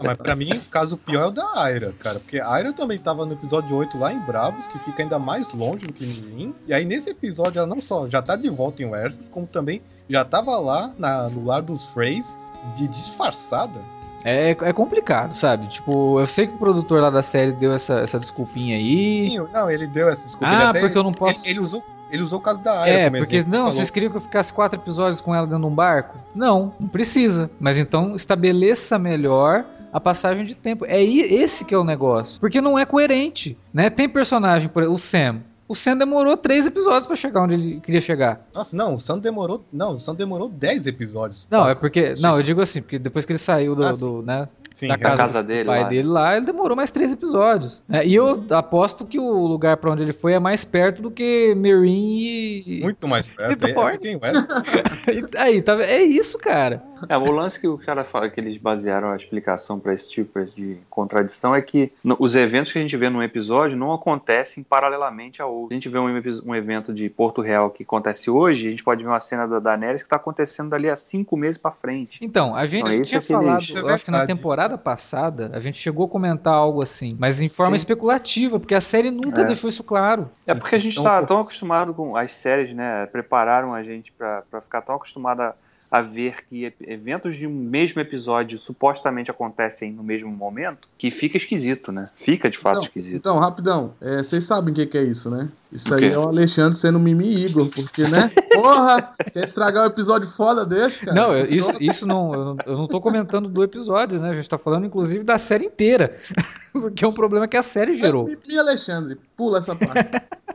[0.00, 2.18] ah, mas pra mim, o caso pior é o da Aira, cara.
[2.20, 5.52] Porque a Aira também tava no episódio 8 lá em Bravos, que fica ainda mais
[5.52, 6.54] longe do que Mirim.
[6.66, 9.82] E aí nesse episódio ela não só já tá de volta em Westeros, como também
[10.08, 12.38] já tava lá na- no lar dos Freys
[12.74, 13.80] de disfarçada.
[14.24, 15.68] É, é complicado, sabe?
[15.68, 19.30] Tipo, eu sei que o produtor lá da série deu essa, essa desculpinha aí.
[19.30, 20.46] Sim, não, ele deu essa desculpa.
[20.48, 22.98] Ah, ele porque eu não posso- Ele, ele usou, ele usou o caso da Aira
[23.02, 23.52] É, porque exemplo.
[23.52, 26.18] não, Falou, vocês queriam que eu ficasse quatro episódios com ela dentro de um barco?
[26.34, 27.48] Não, não precisa.
[27.60, 30.84] Mas então estabeleça melhor a passagem de tempo.
[30.86, 32.40] É esse que é o negócio.
[32.40, 33.90] Porque não é coerente, né?
[33.90, 35.38] Tem personagem, por o Sam.
[35.68, 38.46] O Sam demorou três episódios pra chegar onde ele queria chegar.
[38.54, 39.64] Nossa, não, o Sam demorou.
[39.72, 41.48] Não, o Sam demorou 10 episódios.
[41.50, 42.14] Não, é porque.
[42.14, 42.22] sim.
[42.22, 44.98] Não, eu digo assim, porque depois que ele saiu do, Ah, do, né, Sim, da
[44.98, 45.88] casa, casa dele pai lá.
[45.88, 47.82] dele lá, ele demorou mais três episódios.
[47.88, 48.06] né?
[48.06, 51.54] E eu aposto que o lugar pra onde ele foi é mais perto do que
[51.54, 52.80] Meereen e.
[52.82, 53.64] Muito mais perto.
[53.66, 55.34] E É, fica em Westeros.
[55.38, 56.82] Aí, tá, é isso, cara.
[57.08, 60.42] É, o lance que o cara fala, que eles basearam a explicação para esse tipo
[60.44, 64.62] de contradição é que no- os eventos que a gente vê num episódio não acontecem
[64.62, 65.72] paralelamente a outros.
[65.72, 66.06] A gente vê um,
[66.46, 69.58] um evento de Porto Real que acontece hoje, a gente pode ver uma cena da
[69.58, 72.18] Daenerys que está acontecendo dali a cinco meses para frente.
[72.22, 74.40] Então, a gente isso tinha é falado, é eu acho que na verdade.
[74.66, 77.82] Temporada passada, a gente chegou a comentar algo assim, mas em forma Sim.
[77.82, 79.44] especulativa, porque a série nunca É.
[79.44, 80.28] deixou isso claro.
[80.46, 83.06] É porque a gente Então, está pô, tão acostumado com as séries, né?
[83.06, 85.54] Prepararam a gente para ficar tão acostumado a,
[85.90, 91.36] a ver que eventos de um mesmo episódio supostamente acontecem no mesmo momento, que fica
[91.36, 92.08] esquisito, né?
[92.14, 93.16] Fica de fato Então, esquisito.
[93.16, 95.48] Então, rapidão, é, vocês sabem o que, que é isso, né?
[95.72, 98.30] Isso O aí é o Alexandre sendo Mimi Igor, porque, né?
[98.52, 99.14] Porra!
[99.32, 101.14] Quer estragar um episódio foda desse, cara?
[101.20, 104.30] Não, eu- isso, isso não, eu não, eu não tô comentando do episódio, né?
[104.30, 106.14] A gente tá falando inclusive da série inteira,
[106.72, 108.24] porque é um problema que a série gerou.
[108.26, 110.10] Mimi Alexandre, pula essa parte.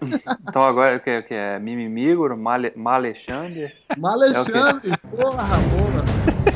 [0.48, 1.60] Então agora o que, o que é?
[1.60, 3.72] Mimimigor, Male, Malexander?
[3.98, 6.51] Malexandre, porra, porra.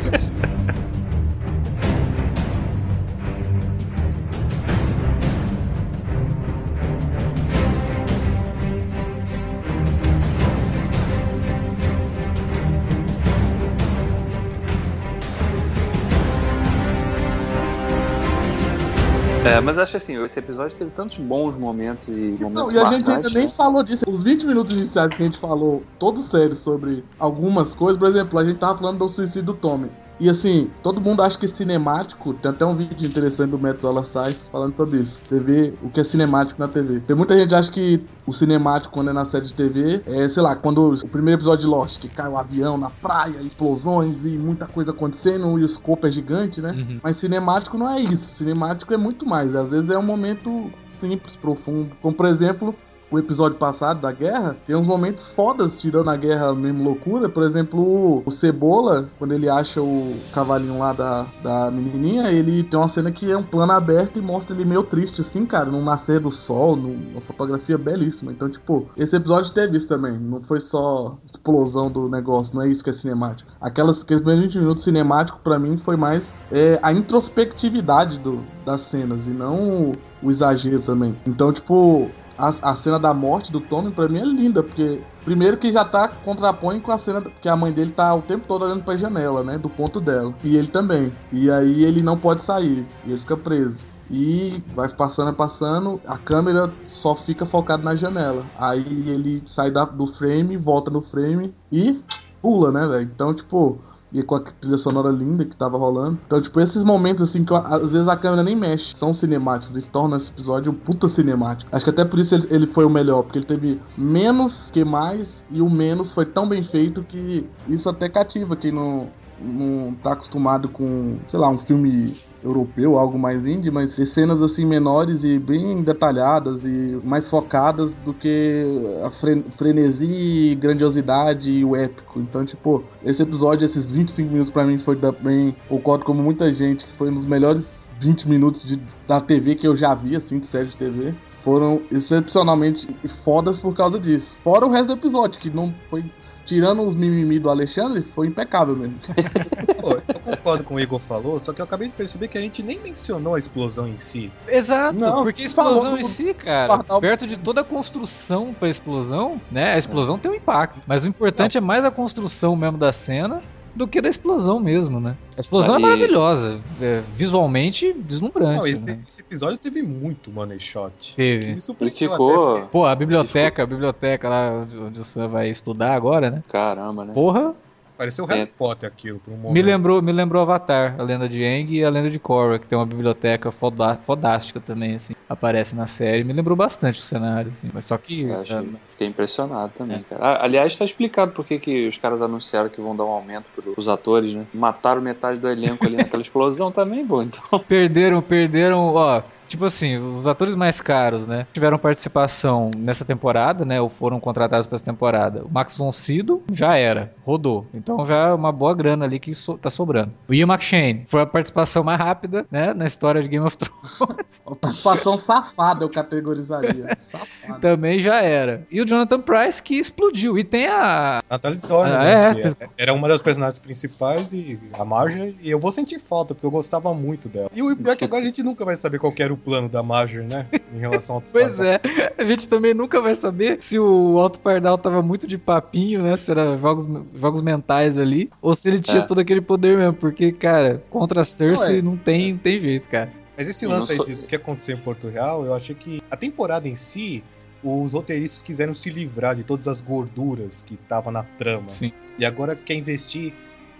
[19.45, 22.85] É, mas acho assim, esse episódio teve tantos bons momentos e Não, momentos e a
[22.85, 23.33] gente ainda marcantes.
[23.33, 23.53] nem né?
[23.55, 24.03] falou disso.
[24.07, 27.99] Os 20 minutos iniciais que a gente falou, todo sério, sobre algumas coisas.
[27.99, 29.89] Por exemplo, a gente tava falando do suicídio do Tommy.
[30.19, 32.33] E assim, todo mundo acha que cinemático.
[32.33, 33.79] Tem até um vídeo interessante do Matt
[34.11, 35.43] Sai falando sobre isso.
[35.43, 37.01] Vê o que é cinemático na TV.
[37.01, 40.29] Tem muita gente que acha que o cinemático, quando é na série de TV, é,
[40.29, 44.25] sei lá, quando o primeiro episódio de Lost, que cai o avião na praia, explosões
[44.25, 46.71] e muita coisa acontecendo, e o escopo é gigante, né?
[46.71, 46.99] Uhum.
[47.03, 48.35] Mas cinemático não é isso.
[48.37, 49.53] Cinemático é muito mais.
[49.53, 51.91] Às vezes é um momento simples, profundo.
[52.01, 52.75] Como, por exemplo,
[53.11, 57.29] o episódio passado da guerra, tem uns momentos fodas, tirando a guerra mesmo loucura.
[57.29, 62.79] Por exemplo, o Cebola, quando ele acha o cavalinho lá da, da menininha, ele tem
[62.79, 65.81] uma cena que é um plano aberto e mostra ele meio triste, assim, cara, no
[65.83, 68.31] nascer do sol, num- uma fotografia belíssima.
[68.31, 70.17] Então, tipo, esse episódio teve isso também.
[70.17, 73.49] Não foi só explosão do negócio, não é isso que é cinemático.
[73.61, 78.81] Aquelas, aqueles primeiros 20 minutos cinemático, pra mim, foi mais é, a introspectividade do, das
[78.81, 79.91] cenas e não
[80.21, 81.15] o exagero também.
[81.27, 85.57] Então, tipo, a, a cena da morte do Tommy pra mim é linda, porque primeiro
[85.57, 88.63] que já tá contrapõe com a cena que a mãe dele tá o tempo todo
[88.65, 90.33] olhando pra janela, né, do ponto dela.
[90.43, 91.11] E ele também.
[91.31, 93.79] E aí ele não pode sair, e ele fica preso.
[94.09, 98.51] E vai passando, passando, a câmera só fica focada na janela.
[98.55, 102.03] Aí ele sai da- do frame, volta no frame e
[102.41, 103.09] pula, né, velho?
[103.11, 106.17] Então, tipo, e com a trilha sonora linda que tava rolando.
[106.25, 109.81] Então, tipo, esses momentos assim que às vezes a câmera nem mexe, são cinemáticos e
[109.81, 111.69] tornam esse episódio um puta cinemático.
[111.71, 114.85] Acho que até por isso ele, ele foi o melhor, porque ele teve menos que
[114.85, 119.07] mais e o menos foi tão bem feito que isso até cativa quem não
[119.39, 124.65] não tá acostumado com, sei lá, um filme europeu, algo mais indie, mas cenas assim
[124.65, 128.63] menores e bem detalhadas e mais focadas do que
[129.03, 132.19] a fre frenesi, grandiosidade e o épico.
[132.19, 136.85] Então, tipo, esse episódio, esses 25 minutos pra mim foi também, concordo como muita gente,
[136.85, 137.65] que foi um dos melhores
[137.99, 141.13] 20 minutos de, da TV que eu já vi, assim, de série de TV.
[141.43, 142.87] Foram excepcionalmente
[143.23, 144.37] fodas por causa disso.
[144.43, 146.03] Fora o resto do episódio, que não foi
[146.45, 148.97] tirando os mimimi do Alexandre, foi impecável mesmo.
[149.81, 152.41] Pô, eu concordo com o Igor falou, só que eu acabei de perceber que a
[152.41, 154.31] gente nem mencionou a explosão em si.
[154.47, 158.69] Exato, Não, porque a falou explosão em si, cara, perto de toda a construção pra
[158.69, 159.73] explosão, né?
[159.73, 160.81] A explosão tem um impacto.
[160.87, 163.41] Mas o importante é mais a construção mesmo da cena
[163.75, 165.15] do que da explosão mesmo, né?
[165.37, 168.57] A explosão é maravilhosa, é visualmente deslumbrante.
[168.57, 168.99] Não, esse, né?
[169.07, 171.15] esse episódio teve muito money shot.
[171.15, 171.55] Teve.
[171.55, 172.55] Que ficou.
[172.57, 176.43] até, Pô, a biblioteca, a biblioteca lá onde, o Sam vai estudar agora, né?
[176.49, 177.13] Caramba, né?
[177.13, 177.53] Porra,
[177.97, 178.33] Pareceu É.
[178.35, 179.53] Harry Potter aquilo por um momento.
[179.53, 182.67] me lembrou, me lembrou Avatar, a lenda de Aang e a lenda de Korra, que
[182.67, 186.23] tem uma biblioteca foda- fodástica também, assim, aparece na série.
[186.23, 190.03] Me lembrou bastante o cenário, assim, mas só que Eu achei- é, fiquei impressionado também,
[190.03, 190.23] cara.
[190.23, 193.49] Ah, aliás, tá explicado por que que os caras anunciaram que vão dar um aumento
[193.55, 194.45] pros atores, né?
[194.53, 197.23] Mataram metade do elenco ali naquela explosão também, bom.
[197.23, 203.65] Então, perderam, perderam, ó, tipo assim, os atores mais caros, né, tiveram participação nessa temporada,
[203.65, 205.43] né, ou foram contratados para essa temporada.
[205.45, 207.67] O Max von Sydow já era, rodou.
[207.73, 210.13] Então já é uma boa grana ali que so, tá sobrando.
[210.27, 214.43] O Ian McShane foi a participação mais rápida, né, na história de Game of Thrones.
[214.45, 216.97] Uma participação safada eu categorizaria.
[217.11, 217.59] Safada.
[217.59, 218.65] Também já era.
[218.69, 220.37] E o Jonathan Price que explodiu.
[220.37, 224.59] E tem a Natalie Dormer, Ah, né, é, que era uma das personagens principais e
[224.73, 227.49] a Marjorie, e eu vou sentir falta, porque eu gostava muito dela.
[227.53, 229.37] E o pior é que agora a gente nunca vai saber qual que era o
[229.37, 230.45] plano da Marjorie, né?
[230.73, 231.79] Em relação ao Pois é,
[232.17, 236.17] a gente também nunca vai saber se o Alto Pardal tava muito de papinho, né?
[236.17, 239.05] Se era jogos, jogos mentais ali, ou se ele tinha É.
[239.05, 239.93] todo aquele poder mesmo.
[239.93, 241.81] Porque, cara, contra a Cersei Ué.
[241.81, 243.11] não tem, não tem jeito, cara.
[243.37, 246.67] Mas esse lance aí do que aconteceu em Porto Real, eu achei que a temporada
[246.67, 247.23] em si,
[247.63, 251.69] os roteiristas quiseram se livrar de todas as gorduras que estavam na trama.
[251.69, 251.91] Sim.
[252.17, 253.33] E agora quer investir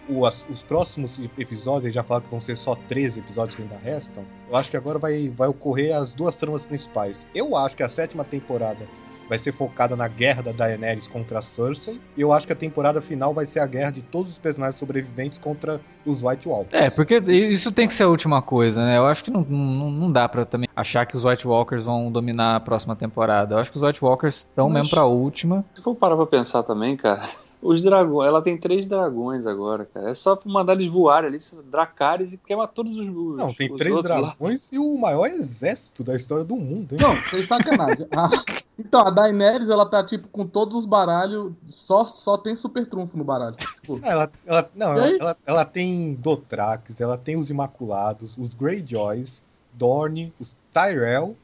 [0.10, 3.78] o- as- os próximos episódios, já falaram que vão ser só 13 episódios que ainda
[3.78, 4.26] restam.
[4.50, 7.28] Eu acho que agora vai, vai ocorrer as duas tramas principais.
[7.34, 8.88] Eu acho que a sétima temporada
[9.28, 12.00] vai ser focada na guerra da Daenerys contra a Cersei.
[12.16, 14.76] E eu acho que a temporada final vai ser a guerra de todos os personagens
[14.76, 16.94] sobreviventes contra os White Walkers.
[16.94, 18.98] É, porque isso tem que ser a última coisa, né?
[18.98, 22.12] Eu acho que não, não, não dá pra também achar que os White Walkers vão
[22.12, 23.56] dominar a próxima temporada.
[23.56, 25.66] Eu acho que os White Walkers estão mesmo pra última.
[25.74, 27.28] se for parar pra pensar também, cara,
[27.62, 30.12] os dragões, ela tem três dragões agora, cara.
[30.12, 33.08] É só mandar eles voarem ali, Dracarys, e queima todos os.
[33.08, 34.22] os Não, tem os três outros lá.
[34.22, 37.00] dragões e o maior exército da história do mundo, hein?
[37.02, 38.08] Não, sem sacanagem.
[38.78, 43.18] Então, a Daenerys, ela tá tipo com todos os baralhos, só, só tem super trunfo
[43.18, 43.56] no baralho.
[43.56, 48.54] Tipo, Ah, Ela, ela, não, ela, ela, ela tem Dothrax, ela tem os Imaculados, os
[48.54, 51.36] Greyjoys, Dorne, os Tyrell,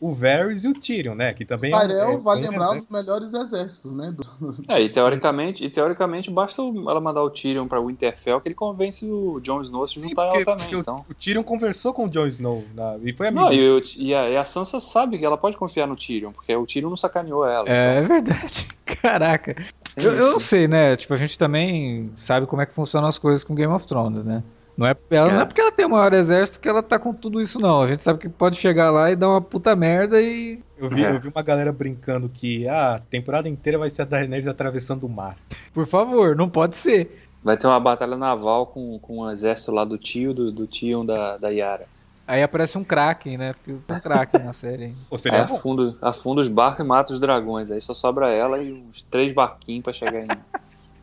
[0.00, 1.32] o Varys e o Tyrion, né?
[1.34, 2.78] Que também é, Tyrell é vai um lembrar exército.
[2.78, 4.12] dos melhores exércitos, né?
[4.12, 8.48] do- É, e teoricamente, e teoricamente basta o- ela mandar o Tyrion pra Winterfell que
[8.48, 10.56] ele convence o Jon Snow a se Sim, juntar porque, ela também.
[10.64, 10.96] porque o- Então.
[11.08, 13.44] o, Tyrion conversou com o Jon Snow na- e foi amigo.
[13.46, 16.32] Não, e, o- e a, e a Sansa sabe que ela pode confiar no Tyrion,
[16.32, 17.68] porque o Tyrion não sacaneou ela.
[17.68, 18.68] É, é verdade.
[19.02, 19.54] Caraca.
[19.96, 20.94] Eu, eu não sei, né?
[20.96, 24.22] Tipo, a gente também sabe como é que funcionam as coisas com Game of Thrones,
[24.24, 24.42] né?
[24.78, 25.44] Não é, ela, não é É.
[25.44, 27.82] porque ela tem o maior exército que ela tá com tudo isso, não.
[27.82, 30.60] A gente sabe que pode chegar lá e dar uma puta merda e.
[30.78, 31.10] Eu vi, É.
[31.10, 35.04] eu vi uma galera brincando que ah, a temporada inteira vai ser a Daenerys atravessando
[35.04, 35.36] o mar.
[35.74, 37.10] Por favor, não pode ser.
[37.42, 41.04] Vai ter uma batalha naval com, com o exército lá do tio, do, do Tyrion
[41.04, 41.86] da, da Yara.
[42.24, 43.54] Aí aparece um Kraken, né?
[43.54, 44.84] Porque tem um Kraken na série.
[44.86, 44.96] hein?
[45.10, 47.70] Ou seria afunda, afunda os barcos e mata os dragões.
[47.72, 50.28] Aí só sobra ela e uns três barquinhos pra chegar em,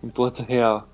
[0.03, 0.87] em Porto Real.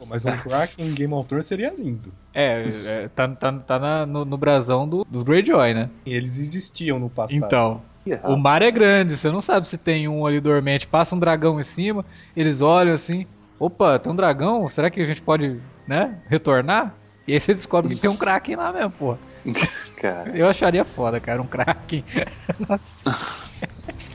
[0.00, 2.10] Pô, Mas um Kraken em Game of Thrones seria lindo.
[2.32, 5.90] É, é, tá, tá, tá na- no, no brasão do- dos Greyjoy, né?
[6.06, 7.44] E eles existiam no passado.
[7.44, 7.82] Então.
[8.24, 10.86] O mar é grande, você não sabe se tem um ali dormente.
[10.88, 12.02] Passa um dragão em cima,
[12.34, 13.26] eles olham assim.
[13.58, 14.66] Opa, tem um dragão?
[14.68, 16.96] Será que a gente pode, né, retornar?
[17.28, 19.18] E aí você descobre que tem um Kraken lá mesmo, pô.
[20.00, 22.02] Cara, Eu acharia foda, cara, um Kraken.
[22.66, 23.14] Nossa.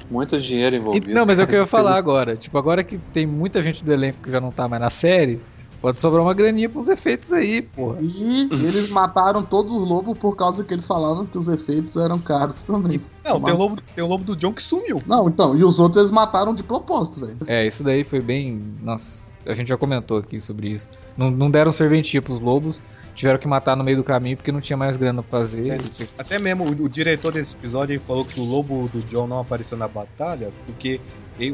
[0.10, 1.13] muito dinheiro E- envolvido.
[1.13, 2.36] Não, mas é o que eu ia falar agora.
[2.36, 5.41] Tipo, agora que tem muita gente do elenco que já não tá mais na série,
[5.86, 8.00] pode sobrar uma graninha pros efeitos aí, porra.
[8.02, 12.17] E eles mataram todos os lobos por causa que eles falavam que os efeitos eram
[12.17, 13.00] caros também.
[13.24, 15.04] Não, tem o, lobo, tem o lobo do John que sumiu.
[15.06, 17.38] Não, então, e os outros eles mataram de propósito, velho.
[17.45, 18.60] É, isso daí foi bem.
[18.82, 20.89] Nossa, a gente já comentou aqui sobre isso.
[21.15, 22.81] Não, não deram serventia pros lobos,
[23.13, 25.67] tiveram que matar no meio do caminho porque não tinha mais grana pra fazer.
[25.69, 25.77] É.
[26.17, 29.77] Até mesmo o, o diretor desse episódio falou que o lobo do John não apareceu
[29.77, 31.00] na batalha porque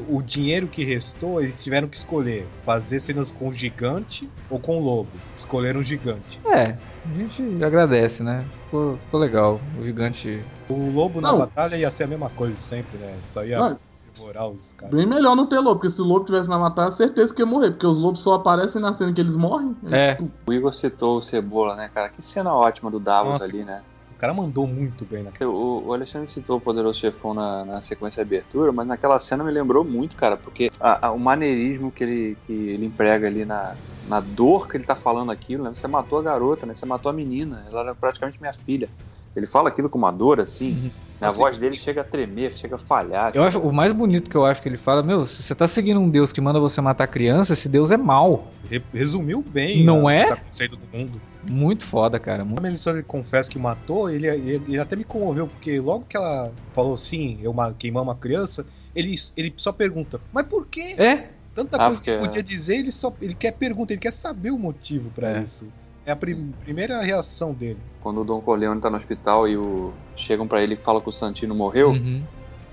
[0.07, 4.77] o dinheiro que restou eles tiveram que escolher fazer cenas com o gigante ou com
[4.77, 5.11] o lobo.
[5.35, 6.39] Escolheram o gigante.
[6.47, 8.45] É, a gente agradece, né?
[8.65, 9.59] Ficou, ficou legal.
[9.77, 10.45] O gigante.
[10.69, 11.39] O lobo na Não.
[11.39, 13.19] batalha ia ser a mesma coisa sempre, né?
[13.25, 14.95] Só ia Não, devorar os caras.
[14.95, 17.45] bem melhor não ter lobo, porque se o lobo tivesse na batalha, certeza que ia
[17.45, 19.75] morrer, porque os lobos só aparecem na cena que eles morrem.
[19.91, 20.17] É.
[20.47, 22.09] O Igor citou o Cebola, né, cara?
[22.09, 23.45] Que cena ótima do Davos Nossa.
[23.45, 23.83] ali, né?
[24.21, 25.51] Cara mandou muito bem naquela.
[25.51, 29.43] O, o Alexandre citou o Poderoso Chefão na, na sequência de abertura, mas naquela cena
[29.43, 33.45] me lembrou muito, cara, porque a- a- o maneirismo que ele, que ele emprega ali
[33.45, 35.73] na, na dor que ele tá falando aquilo, né?
[35.73, 36.73] Você matou a garota, né?
[36.75, 38.91] Você matou a menina, ela era praticamente minha filha.
[39.35, 40.91] Ele fala aquilo com uma dor, assim, Uhum.
[41.21, 43.31] a Assim, voz dele chega a tremer, chega a falhar.
[43.33, 45.67] Eu acho o mais bonito que eu acho que ele fala, meu, se você tá
[45.67, 48.51] seguindo um Deus que manda você matar criança, esse Deus é mal.
[48.69, 50.19] Re- Resumiu bem Não a- é?
[50.21, 51.21] o que tá acontecendo do mundo.
[51.49, 52.43] Muito foda, cara.
[52.43, 52.59] Muito...
[52.59, 56.51] A Melisandre confessa que matou, ele, ele, ele até me comoveu, porque logo que ela
[56.73, 58.65] falou sim, eu ma- queimar uma criança,
[58.95, 60.95] ele, ele só pergunta, mas por quê?
[60.97, 64.13] É, Tanta Ah, coisa que porque- podia dizer, ele só ele quer pergunta, ele quer
[64.13, 65.43] saber o motivo pra É.
[65.43, 65.65] isso.
[66.05, 67.79] É a prim- primeira reação dele.
[67.99, 69.93] Quando o Don Corleone tá no hospital e o...
[70.15, 72.23] chegam pra ele e falam que o Santino morreu, Uhum.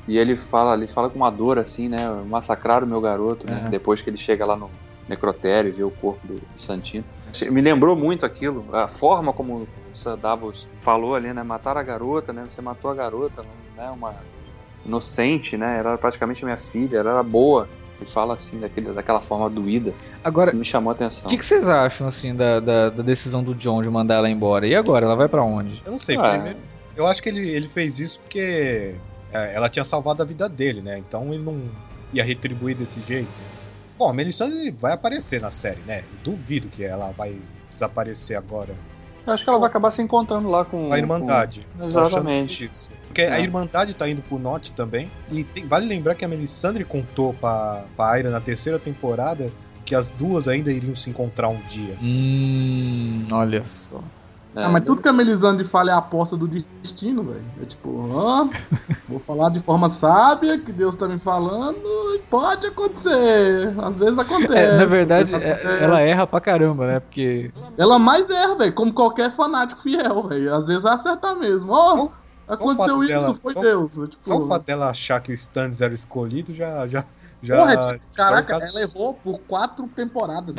[0.07, 1.99] E ele fala, ele fala com uma dor assim, né?
[2.27, 3.65] Massacraram o meu garoto, né?
[3.67, 3.69] É.
[3.69, 4.71] Depois que ele chega lá no
[5.07, 7.05] necrotério e vê o corpo do, do Santino.
[7.51, 11.43] Me lembrou muito aquilo, a forma como o Sir Davos falou ali, né?
[11.43, 12.43] Mataram a garota, né?
[12.49, 13.45] Você matou a garota,
[13.77, 13.91] né?
[13.91, 14.15] Uma
[14.85, 15.79] inocente, né?
[15.79, 17.69] Ela era praticamente minha filha, ela era boa.
[18.01, 19.93] Ele fala assim, daquele, daquela forma doída.
[20.23, 21.29] Agora, Isso me chamou a o atenção.
[21.29, 24.67] que, que vocês acham, assim, da, da, da decisão do John de mandar ela embora?
[24.67, 25.05] E agora?
[25.05, 25.83] Ela vai pra onde?
[25.85, 26.31] Eu não sei, Ah.
[26.31, 26.59] primeiro,
[26.97, 28.95] eu acho que ele, ele fez isso porque
[29.33, 30.99] é, ela tinha salvado a vida dele, né?
[30.99, 31.61] Então ele não
[32.13, 33.43] ia retribuir desse jeito.
[33.99, 36.05] Bom, a Melisandre vai aparecer na série, né?
[36.23, 37.37] Duvido que ela vai
[37.69, 38.75] desaparecer agora.
[39.29, 41.67] Eu acho que ela vai acabar se encontrando lá com a Irmandade.
[41.77, 42.65] com- Exatamente.
[42.65, 42.93] Isso.
[43.07, 43.43] Porque a É.
[43.43, 45.11] Irmandade tá indo pro norte também.
[45.31, 49.53] E tem- vale lembrar que a Melisandre contou pra, pra Aira na terceira temporada
[49.85, 51.97] que as duas ainda iriam se encontrar um dia.
[52.03, 54.01] Hum, olha só.
[54.59, 57.45] É, Ah, mas tudo que a Melisandre fala é a aposta do destino, velho.
[57.63, 58.49] É tipo, ah,
[59.09, 61.79] vou falar de forma sábia, que Deus tá me falando,
[62.17, 63.73] e pode acontecer.
[63.81, 64.53] Às vezes acontece.
[64.59, 65.85] É, na verdade, é- acontece.
[65.85, 66.99] ela erra pra caramba, né?
[67.01, 67.53] Porque.
[67.77, 70.53] Ela mais erra, velho, como qualquer fanático fiel, velho.
[70.55, 71.71] Às vezes acerta mesmo.
[71.73, 72.13] Ó, Só-
[72.49, 73.91] aconteceu isso, dela- foi só- Deus.
[73.93, 76.85] Tipo, Só o fato dela achar que o Stannis era o escolhido já.
[76.89, 77.05] já,
[77.41, 80.57] já porra, tipo, caraca, ela errou por quatro temporadas.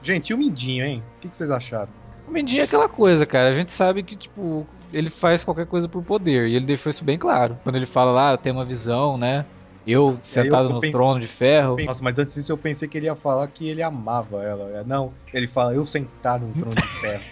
[0.00, 1.02] Gente, e o Mindinho, hein?
[1.16, 2.01] O que, que vocês acharam?
[2.32, 3.50] Mindinho é aquela coisa, cara.
[3.50, 6.48] A gente sabe que, tipo, ele faz qualquer coisa por poder.
[6.48, 7.58] E ele deixou isso bem claro.
[7.62, 9.44] Quando ele fala lá, eu tenho uma visão, né?
[9.86, 11.76] Eu sentado eu no pensei- trono de ferro.
[11.84, 14.70] Nossa, mas antes disso eu pensei que ele ia falar que ele amava ela.
[14.78, 17.22] É, Não, ele fala, eu sentado no trono de ferro.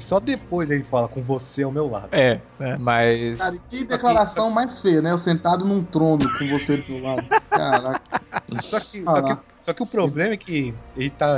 [0.00, 2.08] Só depois ele fala, com você ao meu lado.
[2.12, 2.76] É, né?
[2.78, 3.40] Mas.
[3.40, 5.10] Cara, e que declaração mais feia, né?
[5.10, 7.26] Eu sentado num trono com você do lado.
[7.50, 8.00] Caraca.
[8.62, 11.36] Só que, Ah só, que, só que o problema é que ele tá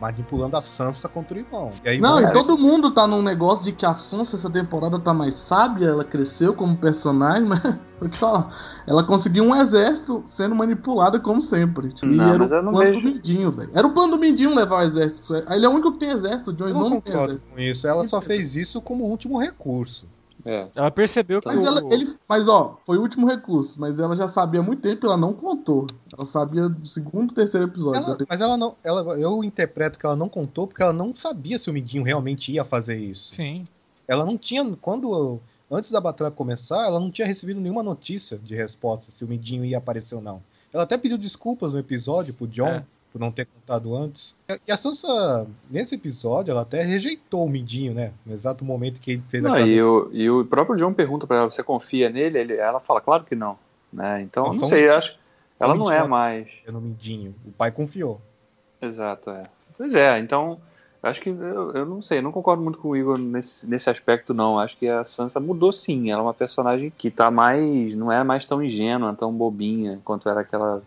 [0.00, 1.70] manipulando a Sansa contra o irmão.
[1.84, 5.00] E aí Não, e todo mundo tá num negócio de que a Sansa essa temporada
[5.00, 7.60] tá mais sábia, ela cresceu como personagem, mas
[7.98, 11.92] vou te falar, ela conseguiu um exército sendo manipulada como sempre.
[12.02, 13.70] E Não, era mas o eu não plano vejo- do Mindinho, velho.
[13.74, 15.34] Era o plano do Mindinho levar o exército.
[15.34, 17.54] Ele é o único que tem exército, o Jon não não tem concordo exército.
[17.54, 17.86] com isso.
[17.88, 20.06] Ela só fez isso como último recurso.
[20.44, 20.68] É.
[20.74, 21.66] Ela percebeu que Mas, o...
[21.66, 25.04] ela, ele, mas ó, foi o último recurso, mas ela já sabia há muito tempo
[25.04, 25.86] e ela não contou.
[26.16, 28.00] Ela sabia do segundo, terceiro episódio.
[28.02, 28.76] Ela- mas ela não.
[28.82, 32.52] Ela, eu interpreto que ela não contou porque ela não sabia se o Mindinho realmente
[32.52, 33.34] ia fazer isso.
[33.34, 33.64] Sim.
[34.06, 34.64] Ela não tinha.
[34.80, 35.40] Quando.
[35.70, 39.64] Antes da batalha começar, ela não tinha recebido nenhuma notícia de resposta se o Mindinho
[39.64, 40.42] ia aparecer ou não.
[40.70, 42.84] Ela até pediu desculpas no episódio pro John É.
[43.12, 44.34] por não ter contado antes.
[44.66, 48.12] E a Sansa, nesse episódio, ela até rejeitou o Mindinho, né?
[48.24, 49.68] No exato momento que ele fez Não, aquela.
[49.68, 52.38] e, o, e o próprio John pergunta pra ela, você confia nele?
[52.38, 53.58] Ele, ela fala, claro que não.
[53.92, 54.22] Né?
[54.22, 55.18] Então, Não, não um sei, mentira- acho
[55.60, 56.46] ela não é mais.
[56.66, 57.34] no Mindinho.
[57.46, 58.20] O pai confiou.
[58.80, 59.44] Exato, é.
[59.76, 60.58] Pois é, então,
[61.02, 63.64] eu acho que, eu, eu não sei, eu não concordo muito com o Igor nesse,
[63.68, 64.58] nesse aspecto, não.
[64.58, 68.24] Acho que a Sansa mudou sim, ela é uma personagem que tá mais, não é
[68.24, 70.82] mais tão ingênua, tão bobinha, quanto era aquela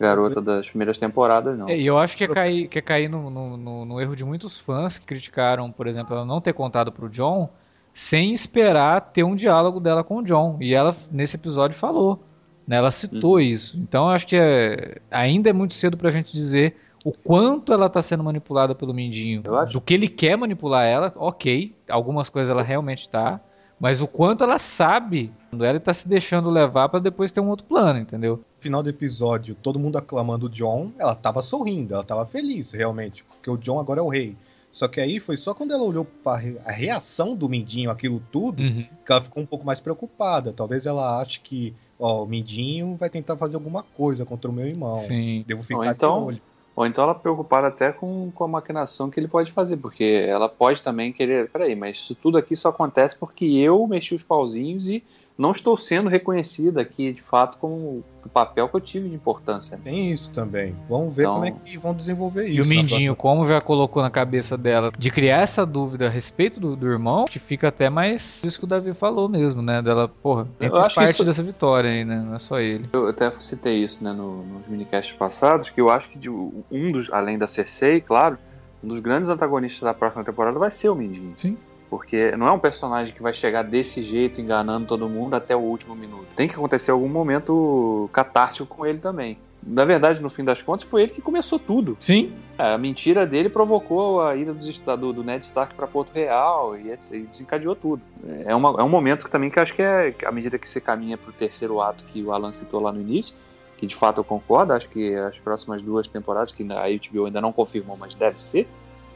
[0.00, 1.68] garota das primeiras temporadas, não.
[1.68, 4.24] É, e eu acho que é cair, que é cair no, no, no- erro de
[4.24, 7.48] muitos fãs que criticaram, por exemplo, ela não ter contado pro John
[7.92, 10.56] sem esperar ter um diálogo dela com o John.
[10.60, 12.22] E ela, nesse episódio, falou.
[12.66, 12.76] Né?
[12.76, 13.40] Ela citou Uhum.
[13.40, 13.76] isso.
[13.78, 17.88] Então eu acho que é, ainda é muito cedo pra gente dizer o quanto ela
[17.88, 19.42] tá sendo manipulada pelo Mindinho.
[19.44, 21.74] Eu acho- Do que ele quer manipular ela, ok.
[21.90, 23.40] Algumas coisas ela realmente tá.
[23.80, 27.48] Mas o quanto ela sabe quando ela tá se deixando levar pra depois ter um
[27.48, 28.36] outro plano, entendeu?
[28.36, 32.72] No final do episódio, todo mundo aclamando o John, ela tava sorrindo, ela tava feliz,
[32.72, 34.36] realmente, porque o John agora é o rei.
[34.70, 38.62] Só que aí foi só quando ela olhou para a reação do Mindinho, aquilo tudo,
[38.62, 38.86] Uhum.
[39.04, 40.52] que ela ficou um pouco mais preocupada.
[40.52, 44.66] Talvez ela ache que, ó, o Mindinho vai tentar fazer alguma coisa contra o meu
[44.68, 44.94] irmão.
[44.94, 45.42] Sim.
[45.46, 46.42] Devo ficar Ou então- de olho.
[46.74, 50.48] Ou então ela preocupada até com, com a maquinação que ele pode fazer, porque ela
[50.48, 51.50] pode também querer.
[51.50, 55.02] Peraí, mas isso tudo aqui só acontece porque eu mexi os pauzinhos e
[55.38, 59.78] não estou sendo reconhecida aqui de fato como o papel que eu tive de importância.
[59.82, 60.76] Tem isso também.
[60.88, 62.56] Vamos ver Então- como é que vão desenvolver isso.
[62.56, 66.10] E o Mindinho, próxima- como já colocou na cabeça dela de criar essa dúvida a
[66.10, 69.80] respeito do, do irmão, que fica até mais isso que o Davi falou mesmo, né?
[69.80, 72.22] Dela, porra, eu Eu parte isso- dessa vitória aí, né?
[72.24, 72.90] Não é só ele.
[72.92, 76.92] Eu até citei isso né, no- nos minicasts passados, que eu acho que de- um
[76.92, 78.36] dos, além da Cersei, claro,
[78.84, 81.32] um dos grandes antagonistas da próxima temporada vai ser o Mindinho.
[81.36, 81.56] Sim.
[81.90, 85.58] Porque não é um personagem que vai chegar desse jeito, enganando todo mundo até o
[85.60, 86.28] último minuto.
[86.36, 89.36] Tem que acontecer algum momento catártico com ele também.
[89.62, 91.96] Na verdade, no fim das contas, foi ele que começou tudo.
[92.00, 92.32] Sim.
[92.56, 97.74] A mentira dele provocou a ida do, do Ned Stark para Porto Real e, desencadeou
[97.74, 98.00] tudo.
[98.46, 100.80] É, uma- é um momento que também que acho que é à medida que você
[100.80, 103.36] caminha para o terceiro ato que o Alan citou lá no início,
[103.76, 107.40] que de fato eu concordo, acho que as próximas duas temporadas, que a HBO ainda
[107.40, 108.66] não confirmou, mas deve ser,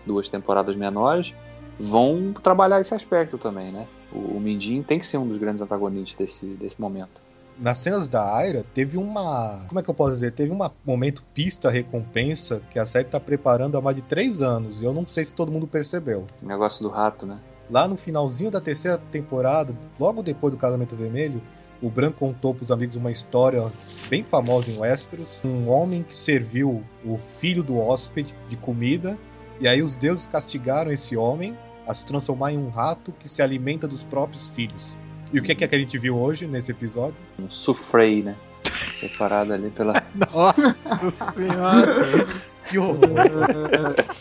[0.04, 1.32] duas temporadas menores,
[1.78, 3.86] vão trabalhar esse aspecto também, né?
[4.12, 7.22] O, o Mindinho tem que ser um dos grandes antagonistas desse, desse momento.
[7.58, 9.64] Nas cenas da Aira, teve uma.
[9.68, 10.32] Como é que eu posso dizer?
[10.32, 14.82] Teve um momento pista-recompensa que a série tá preparando há mais de três anos.
[14.82, 16.26] E eu não sei se todo mundo percebeu.
[16.42, 17.40] O negócio do rato, né?
[17.70, 21.40] Lá no finalzinho da terceira temporada, logo depois do Casamento Vermelho,
[21.80, 23.72] o Bran contou pros amigos uma história
[24.08, 25.40] bem famosa em Westeros.
[25.44, 29.16] Um homem que serviu o filho do hóspede de comida,
[29.60, 31.56] e aí os deuses castigaram esse homem
[31.86, 34.96] a se transformar em um rato que se alimenta dos próprios filhos.
[35.32, 37.16] E o que é que a gente viu hoje nesse episódio?
[37.38, 38.36] Um sufrei, né?
[39.00, 40.02] Preparado ali pela.
[40.32, 42.26] Nossa senhora.
[42.64, 43.06] Que horror!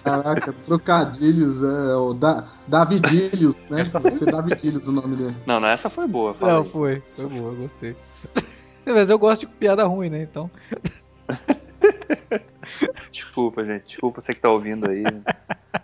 [0.03, 3.81] Caraca, trocadilhos, é o da, Davidilhos, né?
[3.81, 5.35] Essa- ser Davidilhos o nome dele.
[5.45, 6.33] Não, não, essa foi boa.
[6.33, 7.01] fala Não, foi.
[7.05, 7.95] Foi boa, eu gostei.
[8.85, 10.21] Mas eu gosto de piada ruim, né?
[10.23, 10.51] Então.
[13.11, 13.85] Desculpa, gente.
[13.85, 15.03] Desculpa você que tá ouvindo aí.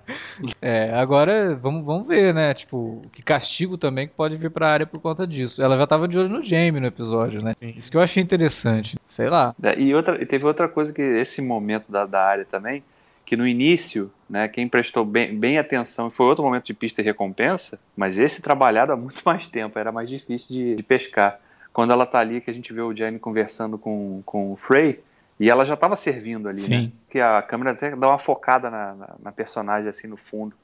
[0.61, 2.53] É, agora vamos, vamos ver, né?
[2.53, 5.61] Tipo, que castigo também que pode vir pra área por conta disso.
[5.61, 7.53] Ela já tava de olho no Jamie no episódio, né?
[7.57, 7.73] Sim.
[7.77, 8.97] Isso que eu achei interessante.
[9.07, 9.55] Sei lá.
[9.61, 12.83] É, E, outra, teve outra coisa que esse momento da, da área também,
[13.25, 17.03] que no início, né, quem prestou bem, bem atenção, foi outro momento de pista e
[17.03, 21.39] recompensa, mas esse trabalhado há muito mais tempo, era mais difícil de, de pescar.
[21.71, 24.99] Quando ela tá ali, que a gente vê o Jamie conversando com, com o Frey,
[25.39, 26.81] e ela já estava servindo ali, Sim.
[26.87, 26.91] né?
[27.09, 30.55] Que a câmera até dá uma focada na, na, na personagem assim no fundo.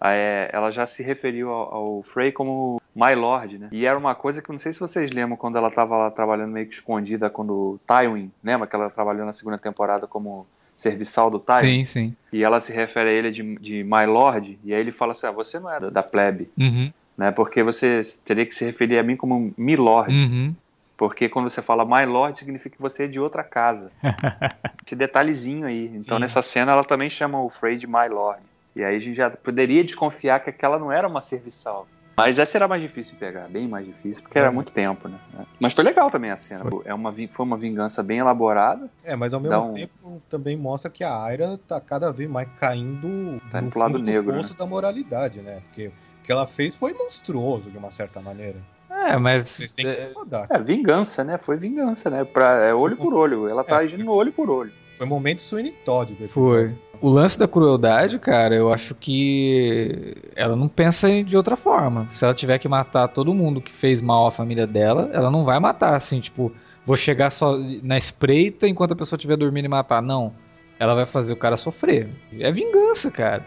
[0.00, 3.68] Aí, é, ela já se referiu ao, ao Frey como My Lord, né?
[3.72, 6.10] E era uma coisa que eu não sei se vocês lembram quando ela estava lá
[6.10, 10.46] trabalhando meio que escondida quando o Tywin, lembra que ela trabalhou na segunda temporada como
[10.76, 11.84] serviçal do Sim, Tywin?
[11.84, 12.16] sim.
[12.32, 15.26] E ela se refere a ele de, de My Lord, e aí ele fala assim:
[15.26, 16.92] ah, você não é da, da plebe, Uhum.
[17.16, 17.32] né?
[17.32, 20.14] Porque você teria que se referir a mim como Milord.
[20.14, 20.54] Uhum.
[20.98, 23.90] Porque quando você fala My Lord, significa que você é de outra casa.
[24.84, 25.86] Esse detalhezinho aí.
[25.94, 26.20] Então Sim.
[26.22, 28.42] nessa cena ela também chama o Frey de My Lord.
[28.74, 31.86] E aí a gente já poderia desconfiar que aquela não era uma serviçal.
[32.16, 34.50] Mas essa era mais difícil de pegar, bem mais difícil, porque era É.
[34.50, 35.18] muito tempo, né?
[35.60, 36.64] Mas foi legal também a cena.
[36.84, 38.90] É uma, foi uma vingança bem elaborada.
[39.04, 42.48] É, mas ao mesmo um- tempo também mostra que a Aira tá cada vez mais
[42.58, 45.60] caindo Tá indo no pro lado do negro, poço da moralidade, né?
[45.66, 45.92] Porque o
[46.24, 48.58] que ela fez foi monstruoso de uma certa maneira.
[49.06, 49.74] É, mas.
[49.78, 50.10] É.
[50.50, 51.38] É, vingança, né?
[51.38, 52.24] Foi vingança, né?
[52.24, 53.48] Pra, é olho por olho.
[53.48, 53.84] Ela tá É.
[53.84, 54.72] agindo olho por olho.
[54.96, 55.40] Foi um momento
[55.84, 56.74] Todd do Foi.
[57.00, 62.06] O lance da crueldade, cara, eu acho que ela não pensa de outra forma.
[62.10, 65.44] Se ela tiver que matar todo mundo que fez mal à família dela, ela não
[65.44, 66.52] vai matar assim, tipo,
[66.84, 70.02] vou chegar só na espreita enquanto a pessoa estiver dormindo e matar.
[70.02, 70.32] Não.
[70.80, 72.08] Ela vai fazer o cara sofrer.
[72.38, 73.44] É vingança, cara.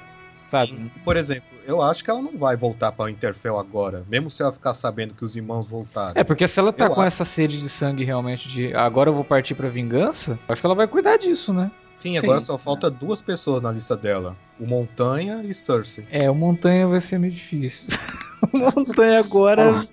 [0.51, 0.91] Sabe?
[1.05, 4.51] Por exemplo, eu acho que ela não vai voltar pra Interfell agora, mesmo se ela
[4.51, 6.11] ficar sabendo que os irmãos voltaram.
[6.19, 7.07] É, porque se ela tá Eu com acho.
[7.07, 10.65] essa sede de sangue realmente de agora eu vou partir pra vingança, eu acho que
[10.65, 11.71] ela vai cuidar disso, né?
[11.97, 12.47] Sim, agora Sim.
[12.47, 16.03] só falta duas pessoas na lista dela: o Montanha e Cersei.
[16.11, 17.97] É, o Montanha vai ser meio difícil.
[18.53, 19.87] o Montanha agora.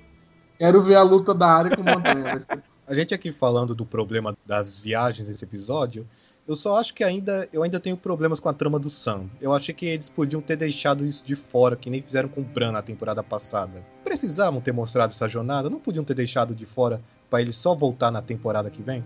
[0.58, 2.44] Quero ver a luta da área com o Montanha.
[2.84, 6.08] A gente aqui falando do problema das viagens nesse episódio,
[6.48, 9.26] eu só acho que ainda eu ainda tenho problemas com a trama do Sam.
[9.38, 12.44] Eu achei que eles podiam ter deixado isso de fora, que nem fizeram com o
[12.44, 13.84] Bran na temporada passada.
[14.02, 18.10] Precisavam ter mostrado essa jornada, não podiam ter deixado de fora pra ele só voltar
[18.10, 19.04] na temporada que vem?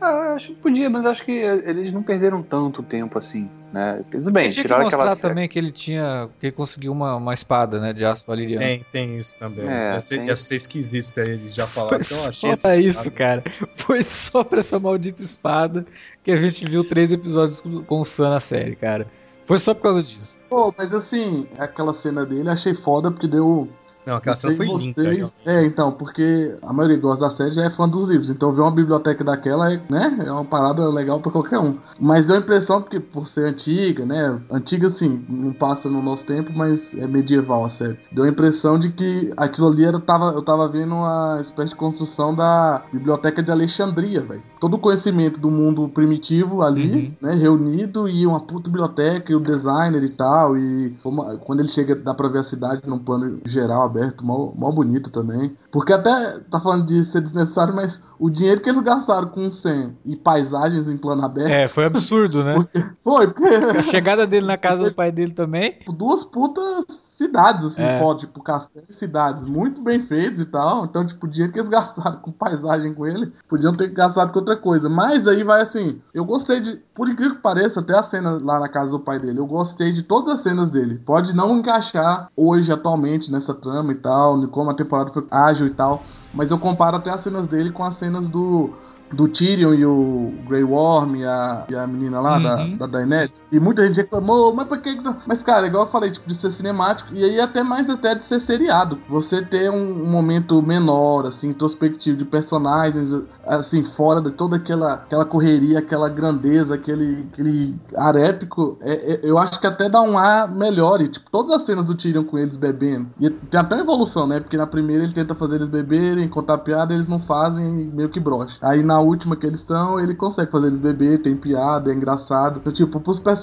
[0.00, 4.04] Ah, acho que podia, mas acho que eles não perderam tanto tempo assim, né?
[4.10, 6.28] Tudo bem, Ele tinha que mostrar aquela também que ele tinha.
[6.38, 7.92] que ele conseguiu uma, uma espada, né?
[7.92, 8.64] De aço valeriano.
[8.64, 9.66] Tem, tem isso também.
[9.66, 10.26] É, ia, ser, tem.
[10.26, 12.16] ia ser esquisito se eles já Foi falassem.
[12.16, 13.42] Eu achei só pra isso, cara.
[13.74, 15.86] Foi só pra essa maldita espada
[16.22, 19.06] que a gente viu três episódios com com o Sam na série, cara.
[19.44, 20.38] Foi só por causa disso.
[20.48, 23.68] Pô, mas assim, aquela cena dele achei foda porque deu
[24.06, 24.96] Não, aquela cena foi vocês...
[24.96, 25.30] linda.
[25.46, 28.30] É, então, porque a maioria que gosta da série já é fã dos livros.
[28.30, 31.74] Então ver uma biblioteca daquela é, né, é uma parada legal pra qualquer um.
[32.00, 34.40] Mas deu a impressão, porque por ser antiga, né?
[34.50, 37.96] Antiga assim, não passa no nosso tempo, mas é medieval a série.
[38.10, 41.76] Deu a impressão de que aquilo ali era, tava, eu tava vendo uma espécie de
[41.76, 44.42] construção da biblioteca de Alexandria, velho.
[44.60, 46.82] Todo o conhecimento do mundo primitivo ali,
[47.22, 47.28] Uhum.
[47.28, 50.56] né, reunido, e uma puta biblioteca, e o designer e tal.
[50.56, 54.52] E como- quando ele chega, dá pra ver a cidade num plano geral aberto, mó,
[54.54, 55.56] mó bonito também.
[55.70, 59.52] Porque até tá falando de ser desnecessário, mas o dinheiro que eles gastaram com o
[59.52, 61.50] Sen e paisagens em plano aberto.
[61.50, 62.54] É, foi absurdo, né?
[63.02, 65.72] Foi, porque A chegada dele na casa do pai dele também.
[65.72, 66.84] tipo, duas putas
[67.26, 67.98] cidades, assim, É.
[67.98, 70.84] foto, tipo, castelo cidades muito bem feitos e tal.
[70.84, 74.38] Então, tipo, o dinheiro que eles gastaram com paisagem com ele, podiam ter gastado com
[74.40, 74.88] outra coisa.
[74.88, 78.58] Mas aí vai assim, eu gostei de, por incrível que pareça, até a cena lá
[78.60, 81.00] na casa do pai dele, eu gostei de todas as cenas dele.
[81.06, 85.66] Pode não encaixar hoje, atualmente, nessa trama e tal, de como a temporada foi ágil
[85.66, 86.04] e tal.
[86.34, 88.70] Mas eu comparo até as cenas dele com as cenas do.
[89.14, 92.42] Do Tyrion e o Grey Worm e a, e a menina lá, Uhum.
[92.78, 93.41] da, da Daenerys.
[93.52, 94.96] E muita gente reclamou, mas por que.
[94.96, 97.88] que não?" Mas, cara, igual eu falei, tipo, de ser cinemático, e aí até mais
[97.88, 98.98] até de ser seriado.
[99.08, 103.12] Você ter um, momento menor, assim, introspectivo de personagens,
[103.46, 109.20] assim, fora de toda aquela, aquela correria, aquela grandeza, aquele, aquele ar épico, é- é-
[109.22, 111.00] eu acho que até dá um ar melhor.
[111.02, 113.08] E, tipo, todas as cenas do Tyrion com eles bebendo.
[113.20, 114.40] E tem até uma evolução, né?
[114.40, 118.20] Porque na primeira ele tenta fazer eles beberem, contar piada, eles não fazem meio que
[118.20, 118.56] brocha.
[118.62, 122.58] Aí na última que eles estão, ele consegue fazer eles beber, tem piada, é engraçado.
[122.60, 123.41] Então, tipo, pros personagens.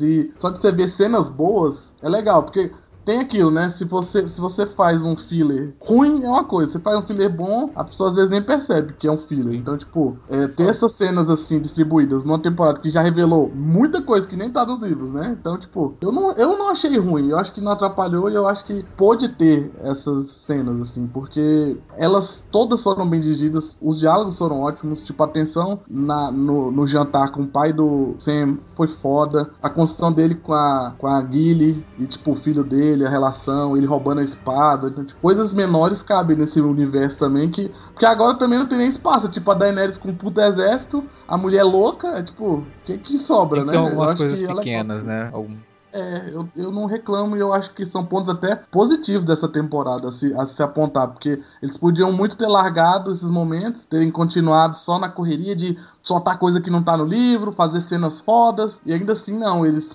[0.00, 2.70] E só de você ver cenas boas, é legal, porque
[3.10, 3.70] tem aquilo, né?
[3.70, 6.70] Se você, se você faz um filler ruim, é uma coisa.
[6.70, 9.54] Você faz um filler bom, a pessoa às vezes nem percebe que é um filler.
[9.54, 14.28] Então, tipo, é, ter essas cenas assim distribuídas numa temporada que já revelou muita coisa
[14.28, 15.36] que nem tá nos livros, né?
[15.38, 17.30] Então, tipo, eu não, eu não achei ruim.
[17.30, 21.76] Eu acho que não atrapalhou e eu acho que pôde ter essas cenas, assim, porque
[21.96, 26.86] elas todas foram bem dirigidas, os diálogos foram ótimos, tipo, a tensão na, no, no
[26.86, 31.24] jantar com o pai do Sam foi foda, a construção dele com a, com a
[31.24, 35.52] Gilly e, tipo, o filho dele, a relação, ele roubando a espada, então, tipo, coisas
[35.52, 39.54] menores cabem nesse universo também, que, porque agora também não tem nem espaço, tipo, a
[39.54, 43.68] Daenerys com um puto exército, a mulher louca, é tipo, o que que sobra, que
[43.68, 43.76] né?
[43.76, 45.30] Eu algumas coisas ela- pequenas, né?
[45.32, 45.56] Algum-
[45.92, 50.08] é, eu, eu não reclamo e eu acho que são pontos até positivos dessa temporada
[50.08, 54.76] a se, a se apontar, porque eles podiam muito ter largado esses momentos, terem continuado
[54.76, 55.76] só na correria de
[56.10, 59.88] soltar coisa que não tá no livro, fazer cenas fodas, e ainda assim não, eles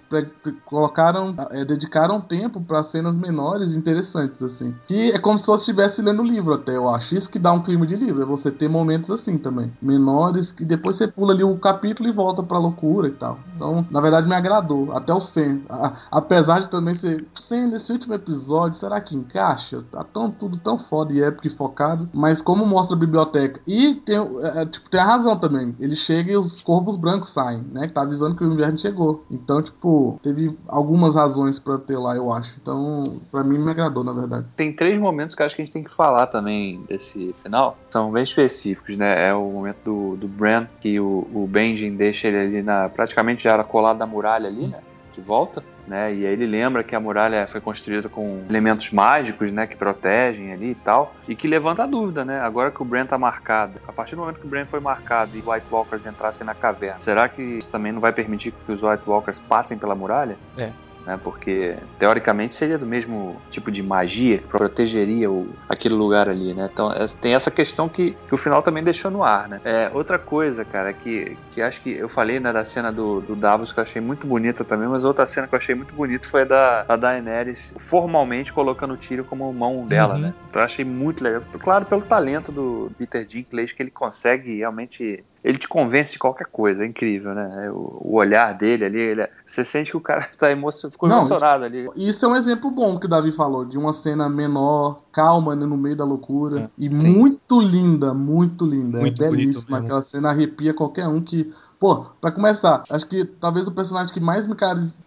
[0.63, 4.73] colocaram, é, dedicaram tempo pra cenas menores interessantes, assim.
[4.87, 7.15] Que é como se você estivesse lendo o livro até, eu acho.
[7.15, 10.63] Isso que dá um clima de livro, é você ter momentos assim também, menores, que
[10.63, 13.37] depois você pula ali o capítulo e volta pra loucura e tal.
[13.53, 15.63] Então, na verdade, me agradou, até o Sen.
[16.09, 19.83] Apesar de também ser, Sen, nesse último episódio, será que encaixa?
[19.91, 23.95] Tá tão, tudo tão foda e épico e focado, mas como mostra a biblioteca, e
[23.95, 27.59] tem, é, é, tipo, tem a razão também, ele chega e os corvos brancos saem,
[27.71, 29.25] né, que tá avisando que o inverno chegou.
[29.29, 32.53] Então, tipo, teve algumas razões pra ter lá, eu acho.
[32.61, 34.45] Então, pra mim, me agradou, na verdade.
[34.55, 37.77] Tem três momentos que acho que a gente tem que falar também desse final.
[37.89, 39.27] São bem específicos, né?
[39.27, 42.89] É o momento do, do Bran, que o, o Benjen deixa ele ali na.
[42.89, 44.79] praticamente já era colado na muralha ali, né?
[45.15, 45.63] De volta.
[45.87, 46.13] Né?
[46.13, 50.51] E aí ele lembra que a muralha foi construída com elementos mágicos, né, que protegem
[50.51, 52.39] ali e tal, e que levanta a dúvida, né?
[52.41, 55.37] Agora que o Bran tá marcado, a partir do momento que o Bran foi marcado
[55.37, 58.81] e White Walkers entrassem na caverna, será que isso também não vai permitir que os
[58.81, 60.37] White Walkers passem pela muralha?
[60.57, 60.71] É.
[61.05, 61.17] Né?
[61.23, 66.67] Porque teoricamente seria do mesmo tipo de magia que protegeria o, aquele lugar ali, né?
[66.71, 69.59] Então é- tem essa questão que, que o final também deixou no ar, né?
[69.63, 73.35] É, outra coisa, cara, que, que acho que eu falei né, da cena do, do
[73.35, 76.27] Davos que eu achei muito bonita também, mas outra cena que eu achei muito bonita
[76.27, 80.21] foi a da, da Daenerys formalmente colocando o tiro como mão dela, Uhum.
[80.21, 80.33] né?
[80.49, 81.43] Então eu achei muito legal.
[81.59, 86.47] Claro, pelo talento do Peter Dinklage, que ele consegue realmente ele te convence de qualquer
[86.47, 87.69] coisa, é incrível, né?
[87.69, 91.07] O, o olhar dele ali, ele é- você sente que o cara tá emocio, ficou
[91.07, 91.87] Não, emocionado ali.
[91.95, 95.63] Isso é um exemplo bom que o Davi falou, de uma cena menor, calma, né,
[95.63, 96.71] no meio da loucura.
[96.75, 97.09] e sim.
[97.09, 98.97] muito linda, muito linda.
[98.97, 99.77] Muito é belíssima.
[99.77, 101.53] Aquela cena arrepia qualquer um que.
[101.79, 104.55] Pô, pra começar, acho que talvez o personagem que mais me,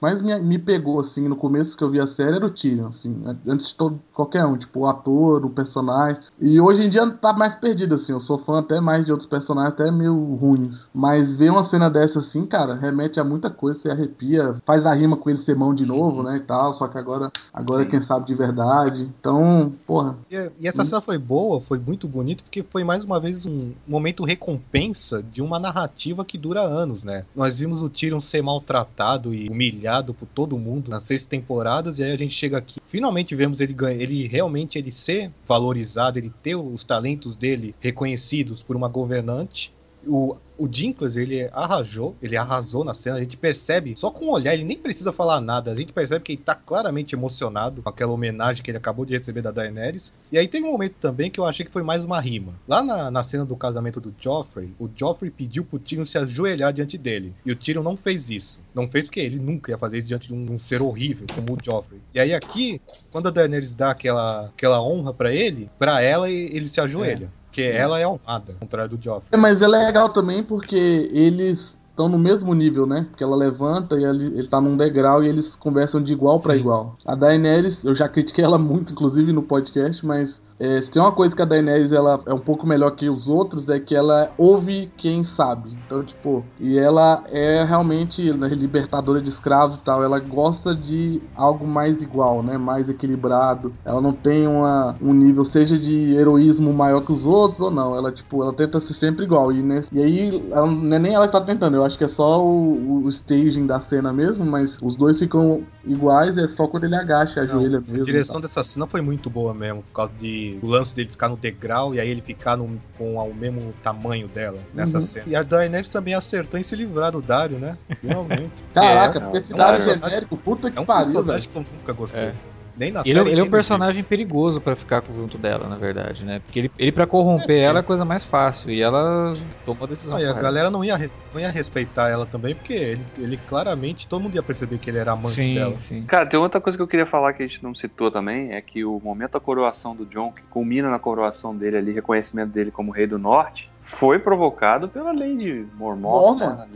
[0.00, 2.88] mais me, me pegou, assim, no começo que eu vi a série era o Tyrion,
[2.88, 6.20] assim, antes de todo, qualquer um, tipo, o ator, o personagem.
[6.40, 9.28] E hoje em dia tá mais perdido, assim, eu sou fã até mais de outros
[9.28, 10.88] personagens, até meio ruins.
[10.94, 14.92] Mas ver uma cena dessa, assim, cara, remete a muita coisa, você arrepia, faz a
[14.92, 17.90] rima com ele ser mão de novo, né, e tal, só que agora, agora Sim.
[17.90, 19.10] quem sabe de verdade.
[19.18, 23.18] Então, porra, E, e essa cena foi boa, foi muito bonito, porque foi mais uma
[23.18, 27.24] vez um momento recompensa de uma narrativa que dura anos, né?
[27.34, 32.04] Nós vimos o Tyrion ser maltratado e humilhado por todo mundo nas seis temporadas, e
[32.04, 36.32] aí a gente chega aqui, finalmente vemos ele ganhar, ele realmente ele ser valorizado, ele
[36.42, 39.74] ter os talentos dele reconhecidos por uma governante.
[40.06, 44.32] O, o Dinklage, ele arrasou, ele arrasou na cena, a gente percebe, só com o
[44.32, 47.88] olhar, ele nem precisa falar nada, a gente percebe que ele tá claramente emocionado com
[47.88, 50.26] aquela homenagem que ele acabou de receber da Daenerys.
[50.32, 52.54] E aí tem um momento também que eu achei que foi mais uma rima.
[52.66, 56.72] Lá na, na cena do casamento do Joffrey, o Joffrey pediu pro Tyrion se ajoelhar
[56.72, 57.34] diante dele.
[57.46, 58.60] E o Tyrion não fez isso.
[58.74, 61.54] Não fez porque ele nunca ia fazer isso diante de um, um ser horrível como
[61.54, 62.00] o Joffrey.
[62.12, 62.80] E aí aqui,
[63.12, 67.30] quando a Daenerys dá aquela, aquela honra para ele, para ela ele se ajoelha.
[67.34, 67.37] É.
[67.48, 69.30] Porque ela é honrada, ao contrário do Joffrey.
[69.32, 73.06] É, mas ela é legal também porque eles estão no mesmo nível, né?
[73.10, 76.54] Porque ela levanta e ele, ele tá num degrau e eles conversam de igual para
[76.54, 76.96] igual.
[77.04, 81.12] A Daenerys, eu já critiquei ela muito, inclusive no podcast, mas é, se tem uma
[81.12, 84.32] coisa que a Daenerys ela é um pouco melhor que os outros, é que ela
[84.36, 85.76] ouve quem sabe.
[85.86, 90.02] Então, tipo, e ela é realmente né, libertadora de escravos e tal.
[90.02, 92.58] Ela gosta de algo mais igual, né?
[92.58, 93.72] Mais equilibrado.
[93.84, 97.94] Ela não tem uma, um nível, seja de heroísmo maior que os outros ou não.
[97.94, 99.52] Ela, tipo, ela tenta ser sempre igual.
[99.52, 101.76] E, nesse, e aí, ela, não é nem ela que tá tentando.
[101.76, 105.62] Eu acho que é só o, o staging da cena mesmo, mas os dois ficam
[105.84, 106.36] iguais.
[106.36, 108.02] É só quando ele agacha, ajoelha mesmo.
[108.02, 111.28] A direção dessa cena foi muito boa mesmo, por causa de o lance dele ficar
[111.28, 115.02] no degrau e aí ele ficar no, com o mesmo tamanho dela nessa uhum.
[115.02, 115.24] cena.
[115.28, 117.76] E a Daenerys também acertou em se livrar do Dario, né?
[118.00, 118.64] Finalmente.
[118.72, 120.98] Caraca, é, esse Dario é genérico, puta que é um pariu.
[120.98, 122.28] É um personagem que eu nunca gostei.
[122.28, 122.34] É.
[122.78, 126.24] Nem na ele, série, ele é um personagem perigoso para ficar junto dela, na verdade,
[126.24, 126.38] né?
[126.38, 129.32] Porque ele, ele para corromper é, ela é a coisa mais fácil e ela
[129.64, 130.16] toma a decisão.
[130.16, 130.96] Ah, e a galera não ia,
[131.32, 134.98] não ia respeitar ela também, porque ele, ele claramente, todo mundo ia perceber que ele
[134.98, 135.76] era amante sim, dela.
[135.76, 136.04] Sim.
[136.06, 138.60] Cara, tem outra coisa que eu queria falar que a gente não citou também, é
[138.60, 142.70] que o momento da coroação do John, que culmina na coroação dele ali, reconhecimento dele
[142.70, 146.66] como rei do norte, foi provocado pela lei de Mormon, né?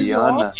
[0.00, 0.12] E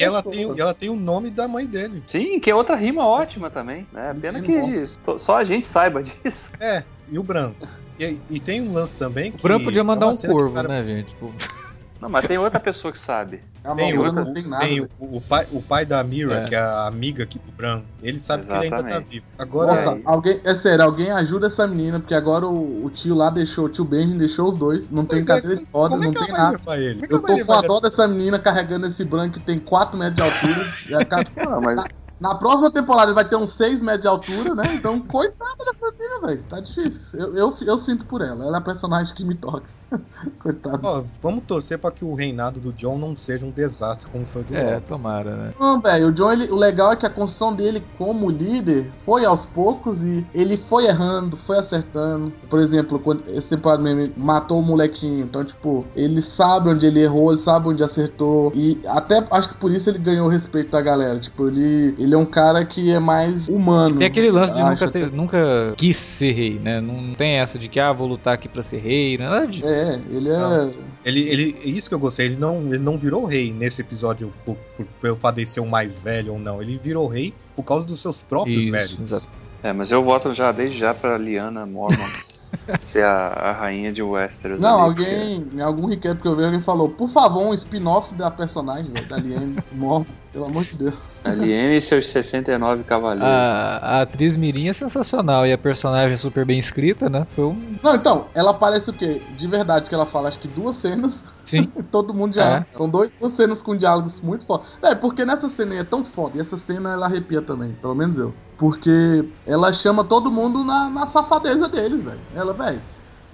[0.02, 2.02] ela tem, ela tem o nome da mãe dele.
[2.06, 3.86] Sim, que é outra rima ótima também.
[3.92, 4.14] Né?
[4.20, 4.84] Pena que
[5.18, 6.52] só a gente saiba disso.
[6.60, 7.66] É, e o branco.
[7.98, 9.38] E, e tem um lance também que.
[9.38, 10.68] O branco podia mandar é um corvo, cara...
[10.68, 11.08] né, gente?
[11.08, 11.34] Tipo...
[12.06, 13.42] Não, mas tem outra pessoa que sabe.
[13.64, 16.44] Ah, tem, o, não tem, nada, tem o, o, pai, o pai da Mira, é.
[16.44, 17.82] que é a amiga aqui do Bran.
[18.00, 18.68] Ele sabe Exatamente.
[18.68, 19.26] que ele ainda tá vivo.
[19.36, 19.74] Agora.
[19.74, 20.02] Nossa, é...
[20.04, 23.68] alguém, é sério, alguém ajuda essa menina, porque agora o, o tio lá deixou, o
[23.68, 24.88] tio Benjamin deixou os dois.
[24.88, 26.78] Não pois tem é, cadeira de rodas, não tem nada.
[26.78, 27.00] Ele?
[27.10, 30.22] Eu tô com a dó dessa menina carregando esse Bran que tem 4 metros de
[30.22, 30.66] altura.
[30.88, 31.26] e a cara...
[31.48, 31.84] ah, mas...
[32.18, 34.62] Na próxima temporada ele vai ter uns 6 metros de altura, né?
[34.74, 36.42] Então, coitada da Francina, velho.
[36.48, 37.18] Tá difícil.
[37.18, 38.42] Eu, eu, eu, sinto por ela.
[38.42, 39.64] Ela é a personagem que me toca.
[40.40, 40.80] Coitado.
[40.82, 44.42] Ó, vamos torcer pra que o reinado do John não seja um desastre como foi
[44.42, 44.86] do É, Loki.
[44.86, 45.54] tomara, né?
[45.58, 49.24] Não, velho, o John, ele, o legal é que a construção dele como líder foi
[49.24, 52.32] aos poucos e ele foi errando, foi acertando.
[52.48, 55.24] Por exemplo, quando esse temporada mesmo matou o molequinho.
[55.24, 58.52] Então, tipo, ele sabe onde ele errou, ele sabe onde acertou.
[58.54, 61.18] E até acho que por isso ele ganhou o respeito da galera.
[61.18, 63.96] Tipo, ele, ele é um cara que é mais humano.
[63.96, 65.38] Tem aquele lance de nunca, ter, nunca
[65.76, 66.80] quis ser rei, né?
[66.80, 69.66] Não tem essa de que, ah, vou lutar aqui pra ser rei, nada disso.
[69.66, 70.36] É, é, ele é.
[70.36, 70.74] Não.
[71.04, 74.56] Ele, ele, isso que eu gostei, ele não, ele não virou rei nesse episódio por,
[74.76, 76.60] por, por eu fadecer o mais velho ou não.
[76.60, 79.12] Ele virou rei por causa dos seus próprios isso, méritos.
[79.12, 79.28] Exato.
[79.62, 81.96] É, mas eu voto já desde já pra Liana Mormon.
[82.82, 84.60] ser a, a, rainha de Westeros.
[84.60, 85.56] Não, ali, alguém, porque...
[85.56, 89.08] em algum recap que eu vi, alguém falou, por favor, um spin-off da personagem, véio,
[89.08, 90.94] da Liane Mormon, pelo amor de Deus.
[91.24, 93.28] LM e seus 69 cavaleiros.
[93.28, 97.26] A, a atriz Mirim é sensacional e a personagem super bem escrita, né?
[97.30, 97.76] Foi um.
[97.82, 99.20] Não, então, ela parece o quê?
[99.36, 101.22] De verdade, que ela fala acho que duas cenas.
[101.42, 101.70] Sim.
[101.90, 102.58] todo mundo já.
[102.58, 102.66] É.
[102.76, 104.64] São dois, duas cenas com diálogos muito foda.
[104.82, 106.38] É, porque nessa cena é tão foda.
[106.38, 108.34] E essa cena ela arrepia também, pelo menos eu.
[108.58, 112.20] Porque ela chama todo mundo na, na safadeza deles, velho.
[112.34, 112.80] Ela, velho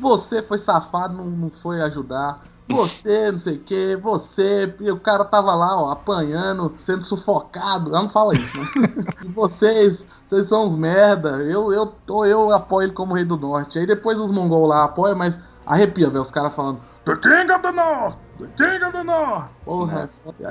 [0.03, 2.41] você foi safado, não, não foi ajudar.
[2.69, 4.75] Você, não sei o que, você.
[4.81, 7.91] E o cara tava lá, ó, apanhando, sendo sufocado.
[7.91, 9.05] Ela não fala isso, né?
[9.25, 11.31] e vocês, vocês são uns merda.
[11.43, 13.79] Eu, eu, eu, eu apoio ele como rei do norte.
[13.79, 16.81] Aí depois os mongol lá apoiam, mas arrepia, velho, os caras falando.
[17.05, 18.17] The King of the North!
[18.39, 19.49] The King of the North!
[19.65, 20.11] Porra,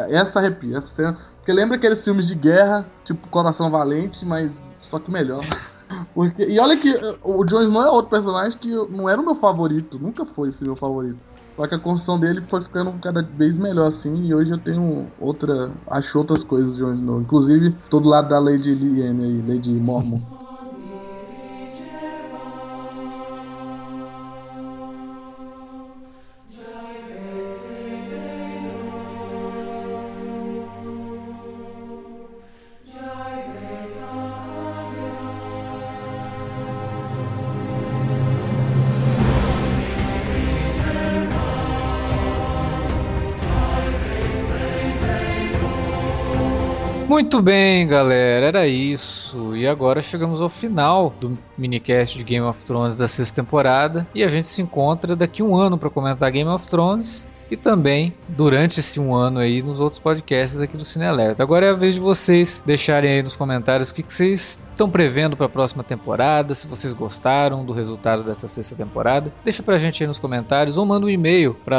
[0.09, 1.17] essa arrepia, essa cena.
[1.41, 5.43] Porque lembra aqueles filmes de guerra, tipo Coração Valente, mas só que melhor.
[6.13, 9.35] Porque, e olha que o Jon Snow é outro personagem que não era o meu
[9.35, 11.17] favorito, nunca foi esse meu favorito.
[11.57, 15.07] Só que a construção dele foi ficando cada vez melhor assim, e hoje eu tenho
[15.19, 15.71] outra.
[15.87, 17.21] acho outras coisas de Jon Snow.
[17.21, 20.21] Inclusive, todo lado da Lady Lyanne aí, Lady Mormon.
[47.21, 49.55] Muito bem, galera, era isso.
[49.55, 54.07] E agora chegamos ao final do minicast de Game of Thrones da sexta temporada.
[54.15, 58.11] E a gente se encontra daqui um ano para comentar Game of Thrones e também
[58.27, 61.43] durante esse um ano aí nos outros podcasts aqui do Cine Alerta.
[61.43, 64.89] Agora é a vez de vocês deixarem aí nos comentários o que, que vocês estão
[64.89, 69.31] prevendo para a próxima temporada, se vocês gostaram do resultado dessa sexta temporada.
[69.43, 71.77] Deixa pra gente aí nos comentários ou manda um e-mail para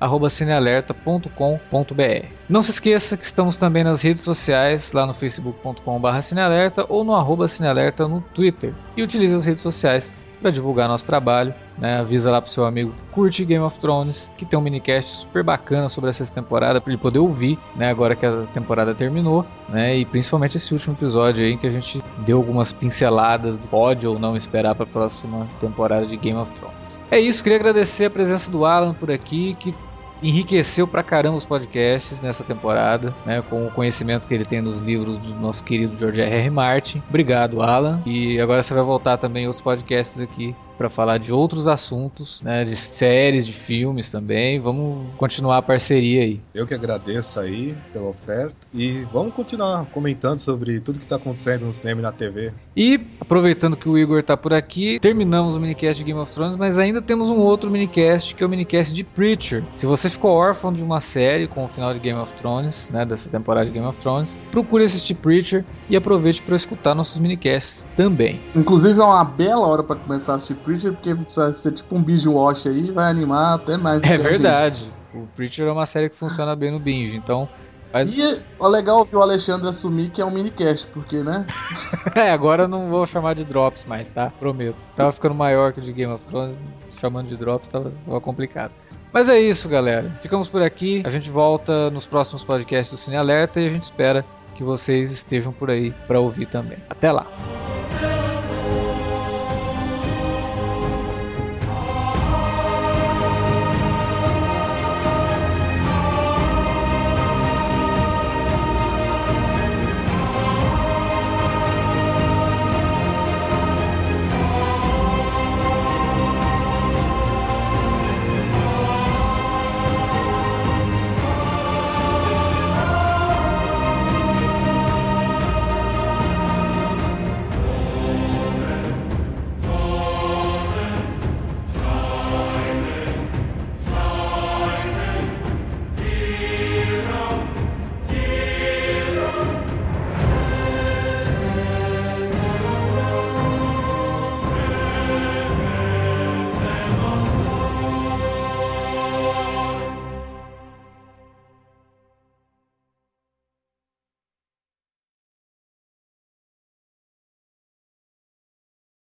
[0.00, 2.26] alertavermelho@cinealerta.com.br.
[2.48, 7.46] Não se esqueça que estamos também nas redes sociais, lá no facebook.com/cinealerta ou no arroba
[7.46, 8.74] cinealerta no Twitter.
[8.96, 11.54] E utilize as redes sociais para divulgar nosso trabalho.
[11.78, 11.98] Né?
[11.98, 15.88] Avisa lá pro seu amigo curte Game of Thrones, que tem um minicast super bacana
[15.88, 17.88] sobre essa temporada para ele poder ouvir, né?
[17.88, 19.96] Agora que a temporada terminou, né?
[19.96, 24.18] E principalmente esse último episódio aí que a gente deu algumas pinceladas do pode ou
[24.18, 27.00] não esperar para a próxima temporada de Game of Thrones.
[27.10, 29.74] É isso, queria agradecer a presença do Alan por aqui, que
[30.22, 34.80] enriqueceu pra caramba os podcasts nessa temporada, né, com o conhecimento que ele tem nos
[34.80, 36.36] livros do nosso querido George R.
[36.36, 36.50] R.
[36.50, 37.02] Martin.
[37.08, 38.02] Obrigado, Alan.
[38.04, 42.64] E agora você vai voltar também aos podcasts aqui para falar de outros assuntos, né,
[42.64, 44.58] de séries, de filmes também.
[44.58, 46.40] Vamos continuar a parceria aí.
[46.54, 51.66] Eu que agradeço aí pela oferta e vamos continuar comentando sobre tudo que está acontecendo
[51.66, 52.54] no cinema e na TV.
[52.74, 56.56] E aproveitando que o Igor está por aqui, terminamos o minicast de Game of Thrones,
[56.56, 59.62] mas ainda temos um outro minicast que é o minicast de Preacher.
[59.74, 63.04] Se você ficou órfão de uma série com o final de Game of Thrones, né,
[63.04, 67.86] dessa temporada de Game of Thrones, procure assistir Preacher e aproveite para escutar nossos minicasts
[67.94, 68.40] também.
[68.56, 72.02] Inclusive é uma bela hora para começar a assistir Preacher, porque vai ser tipo um
[72.02, 74.02] binge watch aí, vai animar até mais.
[74.02, 74.90] É verdade.
[75.12, 77.48] O Preacher é uma série que funciona bem no binge, então
[77.92, 78.12] mas...
[78.12, 81.44] E é legal ouvir o Alexandre assumir que é um minicast, porque, né?
[82.14, 84.30] é, agora eu não vou chamar de Drops mais, tá?
[84.38, 84.88] Prometo.
[84.94, 86.62] Tava ficando maior que o de Game of Thrones,
[86.92, 88.72] chamando de Drops tava, tava complicado.
[89.12, 90.16] Mas é isso, galera.
[90.20, 91.02] Ficamos por aqui.
[91.04, 95.10] A gente volta nos próximos podcasts do Cine Alerta e a gente espera que vocês
[95.10, 96.78] estejam por aí para ouvir também.
[96.88, 97.26] Até lá!